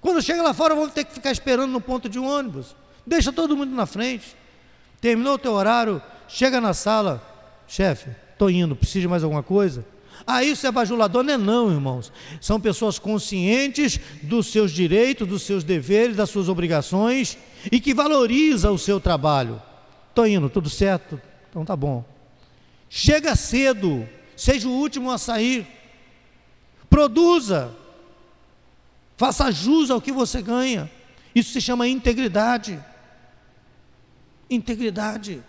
Quando 0.00 0.22
chega 0.22 0.42
lá 0.42 0.52
fora, 0.52 0.74
vão 0.74 0.88
ter 0.88 1.04
que 1.04 1.14
ficar 1.14 1.32
esperando 1.32 1.70
no 1.70 1.80
ponto 1.80 2.08
de 2.08 2.18
ônibus. 2.18 2.76
Deixa 3.06 3.32
todo 3.32 3.56
mundo 3.56 3.74
na 3.74 3.86
frente. 3.86 4.36
Terminou 5.00 5.34
o 5.34 5.38
teu 5.38 5.52
horário, 5.52 6.00
chega 6.28 6.60
na 6.60 6.74
sala, 6.74 7.22
chefe, 7.66 8.10
estou 8.32 8.50
indo, 8.50 8.76
precisa 8.76 9.00
de 9.00 9.08
mais 9.08 9.24
alguma 9.24 9.42
coisa? 9.42 9.84
Ah, 10.26 10.42
isso 10.42 10.66
é 10.66 10.72
bajulador? 10.72 11.22
Não 11.22 11.34
é 11.34 11.36
não, 11.36 11.70
irmãos. 11.70 12.12
São 12.40 12.60
pessoas 12.60 12.98
conscientes 12.98 13.98
dos 14.22 14.46
seus 14.46 14.70
direitos, 14.72 15.26
dos 15.26 15.42
seus 15.42 15.64
deveres, 15.64 16.16
das 16.16 16.30
suas 16.30 16.48
obrigações 16.48 17.36
e 17.70 17.80
que 17.80 17.92
valoriza 17.92 18.70
o 18.70 18.78
seu 18.78 19.00
trabalho. 19.00 19.60
Estou 20.14 20.28
indo, 20.28 20.48
tudo 20.48 20.70
certo? 20.70 21.20
Então 21.50 21.64
tá 21.64 21.74
bom. 21.74 22.04
Chega 22.88 23.34
cedo, 23.34 24.08
seja 24.36 24.68
o 24.68 24.72
último 24.72 25.10
a 25.10 25.18
sair. 25.18 25.66
Produza. 26.88 27.74
Faça 29.16 29.50
jus 29.50 29.90
ao 29.90 30.00
que 30.00 30.12
você 30.12 30.40
ganha. 30.40 30.88
Isso 31.34 31.52
se 31.52 31.60
chama 31.60 31.88
integridade. 31.88 32.80
Integridade. 34.48 35.42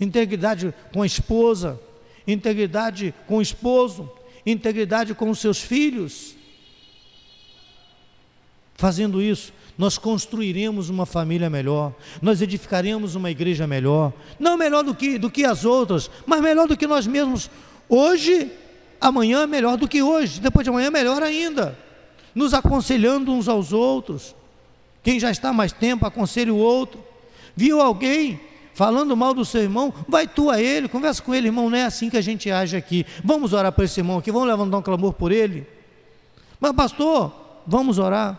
Integridade 0.00 0.72
com 0.92 1.02
a 1.02 1.06
esposa 1.06 1.80
integridade 2.26 3.14
com 3.26 3.38
o 3.38 3.42
esposo, 3.42 4.10
integridade 4.44 5.14
com 5.14 5.30
os 5.30 5.38
seus 5.38 5.60
filhos. 5.60 6.34
Fazendo 8.74 9.22
isso, 9.22 9.52
nós 9.76 9.98
construiremos 9.98 10.88
uma 10.88 11.06
família 11.06 11.48
melhor, 11.48 11.92
nós 12.20 12.42
edificaremos 12.42 13.14
uma 13.14 13.30
igreja 13.30 13.66
melhor, 13.66 14.12
não 14.38 14.56
melhor 14.56 14.82
do 14.82 14.94
que, 14.94 15.18
do 15.18 15.30
que 15.30 15.44
as 15.44 15.64
outras, 15.64 16.10
mas 16.26 16.40
melhor 16.40 16.68
do 16.68 16.76
que 16.76 16.86
nós 16.86 17.06
mesmos. 17.06 17.50
Hoje, 17.88 18.50
amanhã 19.00 19.46
melhor 19.46 19.76
do 19.76 19.88
que 19.88 20.02
hoje, 20.02 20.40
depois 20.40 20.64
de 20.64 20.70
amanhã 20.70 20.90
melhor 20.90 21.22
ainda, 21.22 21.76
nos 22.34 22.54
aconselhando 22.54 23.32
uns 23.32 23.48
aos 23.48 23.72
outros. 23.72 24.34
Quem 25.02 25.18
já 25.18 25.30
está 25.30 25.52
mais 25.52 25.72
tempo, 25.72 26.06
aconselhe 26.06 26.50
o 26.50 26.56
outro. 26.56 27.02
Viu 27.56 27.80
alguém 27.80 28.40
falando 28.74 29.16
mal 29.16 29.34
do 29.34 29.44
seu 29.44 29.62
irmão, 29.62 29.92
vai 30.08 30.26
tu 30.26 30.48
a 30.48 30.60
ele, 30.60 30.88
conversa 30.88 31.20
com 31.22 31.34
ele, 31.34 31.48
irmão, 31.48 31.68
não 31.68 31.76
é 31.76 31.84
assim 31.84 32.08
que 32.08 32.16
a 32.16 32.22
gente 32.22 32.50
age 32.50 32.76
aqui. 32.76 33.04
Vamos 33.22 33.52
orar 33.52 33.72
por 33.72 33.84
esse 33.84 34.00
irmão 34.00 34.18
aqui, 34.18 34.30
vamos 34.30 34.48
levantar 34.48 34.78
um 34.78 34.82
clamor 34.82 35.12
por 35.12 35.30
ele. 35.30 35.66
Mas, 36.58 36.72
pastor, 36.72 37.32
vamos 37.66 37.98
orar, 37.98 38.38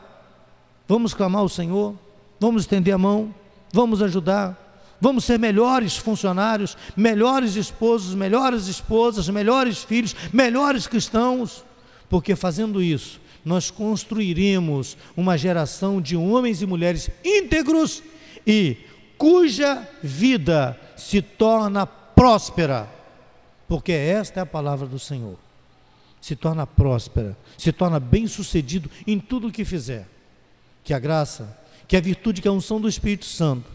vamos 0.87 1.13
clamar 1.13 1.41
ao 1.41 1.49
Senhor, 1.49 1.95
vamos 2.39 2.63
estender 2.63 2.93
a 2.93 2.97
mão, 2.97 3.33
vamos 3.71 4.01
ajudar, 4.01 4.95
vamos 4.99 5.25
ser 5.25 5.37
melhores 5.39 5.97
funcionários, 5.97 6.77
melhores 6.95 7.55
esposos, 7.55 8.15
melhores 8.15 8.67
esposas, 8.67 9.27
melhores 9.29 9.83
filhos, 9.83 10.15
melhores 10.31 10.87
cristãos, 10.87 11.63
porque 12.09 12.35
fazendo 12.35 12.81
isso, 12.81 13.19
nós 13.43 13.69
construiremos 13.69 14.95
uma 15.17 15.37
geração 15.37 16.01
de 16.01 16.15
homens 16.15 16.61
e 16.61 16.65
mulheres 16.65 17.09
íntegros 17.23 18.01
e 18.47 18.77
cuja 19.17 19.87
vida 20.01 20.79
se 20.95 21.21
torna 21.21 21.85
próspera, 21.85 22.89
porque 23.67 23.91
esta 23.91 24.39
é 24.39 24.43
a 24.43 24.45
palavra 24.45 24.87
do 24.87 24.99
Senhor. 24.99 25.37
Se 26.21 26.35
torna 26.35 26.65
próspera, 26.65 27.37
se 27.57 27.73
torna 27.73 27.99
bem-sucedido 27.99 28.89
em 29.05 29.19
tudo 29.19 29.47
o 29.47 29.51
que 29.51 29.65
fizer. 29.65 30.07
Que 30.83 30.93
a 30.93 30.99
graça, 30.99 31.57
que 31.87 31.95
a 31.95 32.01
virtude, 32.01 32.41
que 32.41 32.47
a 32.47 32.51
unção 32.51 32.79
do 32.81 32.89
Espírito 32.89 33.25
Santo 33.25 33.71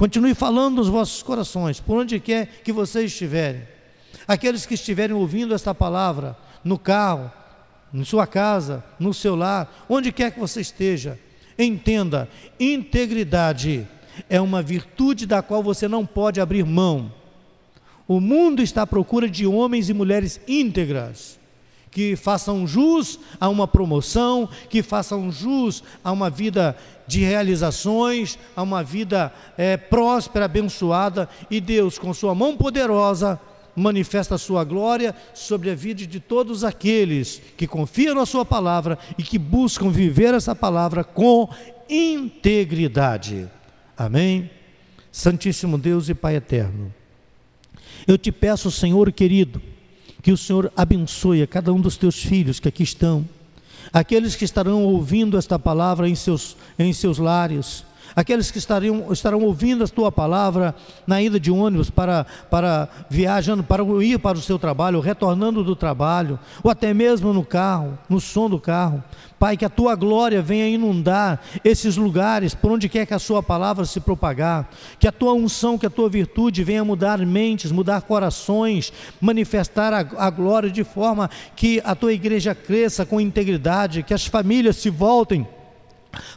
continue 0.00 0.34
falando 0.34 0.76
nos 0.76 0.88
vossos 0.88 1.22
corações, 1.22 1.78
por 1.78 1.98
onde 1.98 2.18
quer 2.18 2.62
que 2.64 2.72
vocês 2.72 3.12
estiverem. 3.12 3.68
Aqueles 4.26 4.64
que 4.64 4.74
estiverem 4.74 5.14
ouvindo 5.14 5.54
esta 5.54 5.74
palavra 5.74 6.36
no 6.64 6.78
carro, 6.78 7.30
em 7.92 8.04
sua 8.04 8.26
casa, 8.26 8.84
no 8.98 9.12
seu 9.12 9.34
lar, 9.34 9.84
onde 9.88 10.12
quer 10.12 10.30
que 10.30 10.40
você 10.40 10.60
esteja, 10.60 11.18
entenda: 11.58 12.28
integridade 12.58 13.86
é 14.28 14.40
uma 14.40 14.62
virtude 14.62 15.26
da 15.26 15.42
qual 15.42 15.62
você 15.62 15.88
não 15.88 16.06
pode 16.06 16.40
abrir 16.40 16.64
mão. 16.64 17.12
O 18.06 18.20
mundo 18.20 18.62
está 18.62 18.82
à 18.82 18.86
procura 18.86 19.28
de 19.28 19.46
homens 19.46 19.88
e 19.88 19.94
mulheres 19.94 20.40
íntegras, 20.46 21.39
que 21.90 22.14
façam 22.14 22.66
jus 22.66 23.18
a 23.40 23.48
uma 23.48 23.66
promoção, 23.66 24.48
que 24.68 24.82
façam 24.82 25.30
jus 25.30 25.82
a 26.04 26.12
uma 26.12 26.30
vida 26.30 26.76
de 27.06 27.20
realizações, 27.20 28.38
a 28.54 28.62
uma 28.62 28.84
vida 28.84 29.32
é, 29.58 29.76
próspera, 29.76 30.44
abençoada, 30.44 31.28
e 31.50 31.60
Deus, 31.60 31.98
com 31.98 32.14
Sua 32.14 32.34
mão 32.34 32.56
poderosa, 32.56 33.40
manifesta 33.74 34.36
a 34.36 34.38
Sua 34.38 34.62
glória 34.62 35.14
sobre 35.34 35.70
a 35.70 35.74
vida 35.74 36.06
de 36.06 36.20
todos 36.20 36.62
aqueles 36.62 37.42
que 37.56 37.66
confiam 37.66 38.14
na 38.14 38.26
Sua 38.26 38.44
palavra 38.44 38.98
e 39.18 39.22
que 39.22 39.38
buscam 39.38 39.90
viver 39.90 40.34
essa 40.34 40.54
palavra 40.54 41.02
com 41.02 41.48
integridade. 41.88 43.48
Amém? 43.96 44.48
Santíssimo 45.10 45.76
Deus 45.76 46.08
e 46.08 46.14
Pai 46.14 46.36
eterno. 46.36 46.94
Eu 48.06 48.16
te 48.16 48.30
peço, 48.30 48.70
Senhor 48.70 49.10
querido, 49.12 49.60
que 50.22 50.32
o 50.32 50.36
Senhor 50.36 50.72
abençoe 50.76 51.42
a 51.42 51.46
cada 51.46 51.72
um 51.72 51.80
dos 51.80 51.96
teus 51.96 52.22
filhos 52.22 52.60
que 52.60 52.68
aqui 52.68 52.82
estão, 52.82 53.26
aqueles 53.92 54.36
que 54.36 54.44
estarão 54.44 54.84
ouvindo 54.84 55.38
esta 55.38 55.58
palavra 55.58 56.08
em 56.08 56.14
seus, 56.14 56.56
em 56.78 56.92
seus 56.92 57.18
lares, 57.18 57.84
aqueles 58.14 58.50
que 58.50 58.58
estariam, 58.58 59.12
estarão 59.12 59.40
ouvindo 59.42 59.84
a 59.84 59.88
tua 59.88 60.10
palavra 60.10 60.74
na 61.06 61.20
ida 61.22 61.38
de 61.38 61.50
ônibus 61.50 61.90
para, 61.90 62.26
para 62.50 62.88
viajando, 63.08 63.62
para 63.62 63.82
ir 64.02 64.18
para 64.18 64.38
o 64.38 64.42
seu 64.42 64.58
trabalho, 64.58 65.00
retornando 65.00 65.64
do 65.64 65.76
trabalho, 65.76 66.38
ou 66.62 66.70
até 66.70 66.92
mesmo 66.92 67.32
no 67.32 67.44
carro, 67.44 67.98
no 68.08 68.20
som 68.20 68.48
do 68.48 68.58
carro. 68.58 69.02
Pai, 69.38 69.56
que 69.56 69.64
a 69.64 69.70
tua 69.70 69.94
glória 69.94 70.42
venha 70.42 70.68
inundar 70.68 71.40
esses 71.64 71.96
lugares 71.96 72.54
por 72.54 72.72
onde 72.72 72.90
quer 72.90 73.06
que 73.06 73.14
a 73.14 73.18
sua 73.18 73.42
palavra 73.42 73.86
se 73.86 73.98
propagar, 73.98 74.68
que 74.98 75.08
a 75.08 75.12
tua 75.12 75.32
unção, 75.32 75.78
que 75.78 75.86
a 75.86 75.90
tua 75.90 76.10
virtude 76.10 76.62
venha 76.62 76.84
mudar 76.84 77.18
mentes, 77.20 77.72
mudar 77.72 78.02
corações, 78.02 78.92
manifestar 79.18 79.94
a, 79.94 80.26
a 80.26 80.28
glória 80.28 80.70
de 80.70 80.84
forma 80.84 81.30
que 81.56 81.80
a 81.84 81.94
tua 81.94 82.12
igreja 82.12 82.54
cresça 82.54 83.06
com 83.06 83.18
integridade, 83.18 84.02
que 84.02 84.12
as 84.12 84.26
famílias 84.26 84.76
se 84.76 84.90
voltem 84.90 85.48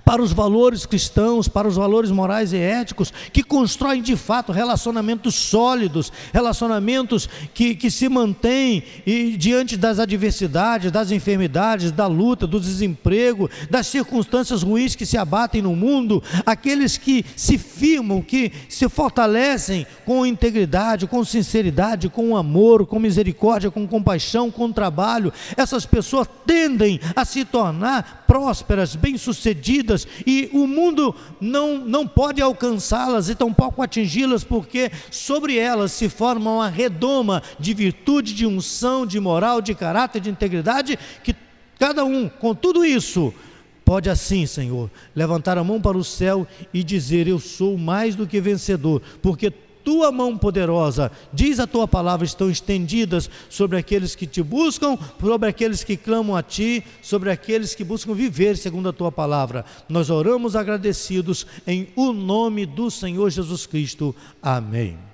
para 0.05 0.21
os 0.21 0.32
valores 0.32 0.86
cristãos, 0.86 1.47
para 1.47 1.67
os 1.67 1.76
valores 1.76 2.11
morais 2.11 2.53
e 2.53 2.57
éticos, 2.57 3.11
que 3.32 3.43
constroem 3.43 4.01
de 4.01 4.15
fato 4.15 4.51
relacionamentos 4.51 5.36
sólidos, 5.36 6.11
relacionamentos 6.32 7.28
que, 7.53 7.76
que 7.76 7.89
se 7.89 8.07
mantêm 8.09 8.84
e, 9.05 9.36
diante 9.38 9.78
das 9.78 9.99
adversidades, 9.99 10.91
das 10.91 11.11
enfermidades, 11.11 11.91
da 11.91 12.07
luta, 12.07 12.45
do 12.45 12.59
desemprego, 12.59 13.49
das 13.69 13.88
circunstâncias 13.88 14.63
ruins 14.63 14.95
que 14.95 15.05
se 15.05 15.17
abatem 15.17 15.61
no 15.61 15.76
mundo, 15.76 16.21
aqueles 16.45 16.97
que 16.97 17.26
se 17.36 17.57
firmam, 17.57 18.21
que 18.21 18.51
se 18.69 18.88
fortalecem 18.89 19.86
com 20.05 20.26
integridade, 20.26 21.07
com 21.07 21.24
sinceridade, 21.24 22.09
com 22.09 22.36
amor, 22.38 22.86
com 22.86 22.99
misericórdia, 22.99 23.71
com 23.71 23.88
compaixão, 23.88 24.51
com 24.51 24.71
trabalho, 24.71 25.34
essas 25.55 25.86
pessoas 25.86 26.28
tendem 26.45 26.99
a 27.15 27.26
se 27.26 27.45
tornar 27.45 28.22
prósperas, 28.34 28.95
bem-sucedidas 28.95 30.07
e 30.25 30.49
o 30.51 30.65
mundo 30.65 31.15
não, 31.39 31.77
não 31.77 32.07
pode 32.07 32.41
alcançá-las 32.41 33.29
e 33.29 33.36
tampouco 33.36 33.79
atingi-las, 33.79 34.43
porque 34.43 34.91
sobre 35.11 35.55
elas 35.55 35.91
se 35.91 36.09
forma 36.09 36.51
uma 36.51 36.67
redoma 36.67 37.43
de 37.59 37.75
virtude, 37.75 38.34
de 38.34 38.47
unção, 38.47 39.05
de 39.05 39.19
moral, 39.19 39.61
de 39.61 39.75
caráter, 39.75 40.19
de 40.19 40.31
integridade, 40.31 40.97
que 41.23 41.36
cada 41.77 42.03
um, 42.03 42.27
com 42.27 42.55
tudo 42.55 42.84
isso, 42.84 43.31
Pode 43.86 44.09
assim, 44.09 44.45
Senhor, 44.45 44.89
levantar 45.13 45.57
a 45.57 45.63
mão 45.63 45.81
para 45.81 45.97
o 45.97 46.05
céu 46.05 46.47
e 46.73 46.86
dizer: 46.86 47.27
Eu 47.27 47.38
sou 47.38 47.77
mais 47.77 48.15
do 48.15 48.25
que 48.25 48.39
vencedor, 48.39 49.01
porque 49.21 49.51
tua 49.84 50.11
mão 50.11 50.38
poderosa, 50.38 51.11
diz 51.31 51.59
a 51.59 51.67
tua 51.67 51.88
palavra, 51.88 52.25
estão 52.25 52.49
estendidas 52.49 53.29
sobre 53.49 53.77
aqueles 53.77 54.15
que 54.15 54.25
te 54.25 54.41
buscam, 54.41 54.97
sobre 55.19 55.49
aqueles 55.49 55.84
que 55.84 55.97
clamam 55.97 56.36
a 56.36 56.43
ti, 56.43 56.84
sobre 57.01 57.29
aqueles 57.29 57.75
que 57.75 57.84
buscam 57.84 58.13
viver 58.13 58.57
segundo 58.57 58.89
a 58.89 58.93
tua 58.93 59.11
palavra. 59.11 59.65
Nós 59.88 60.09
oramos 60.09 60.55
agradecidos 60.55 61.45
em 61.67 61.89
o 61.95 62.13
nome 62.13 62.65
do 62.65 62.89
Senhor 62.89 63.29
Jesus 63.29 63.65
Cristo. 63.65 64.15
Amém. 64.41 65.12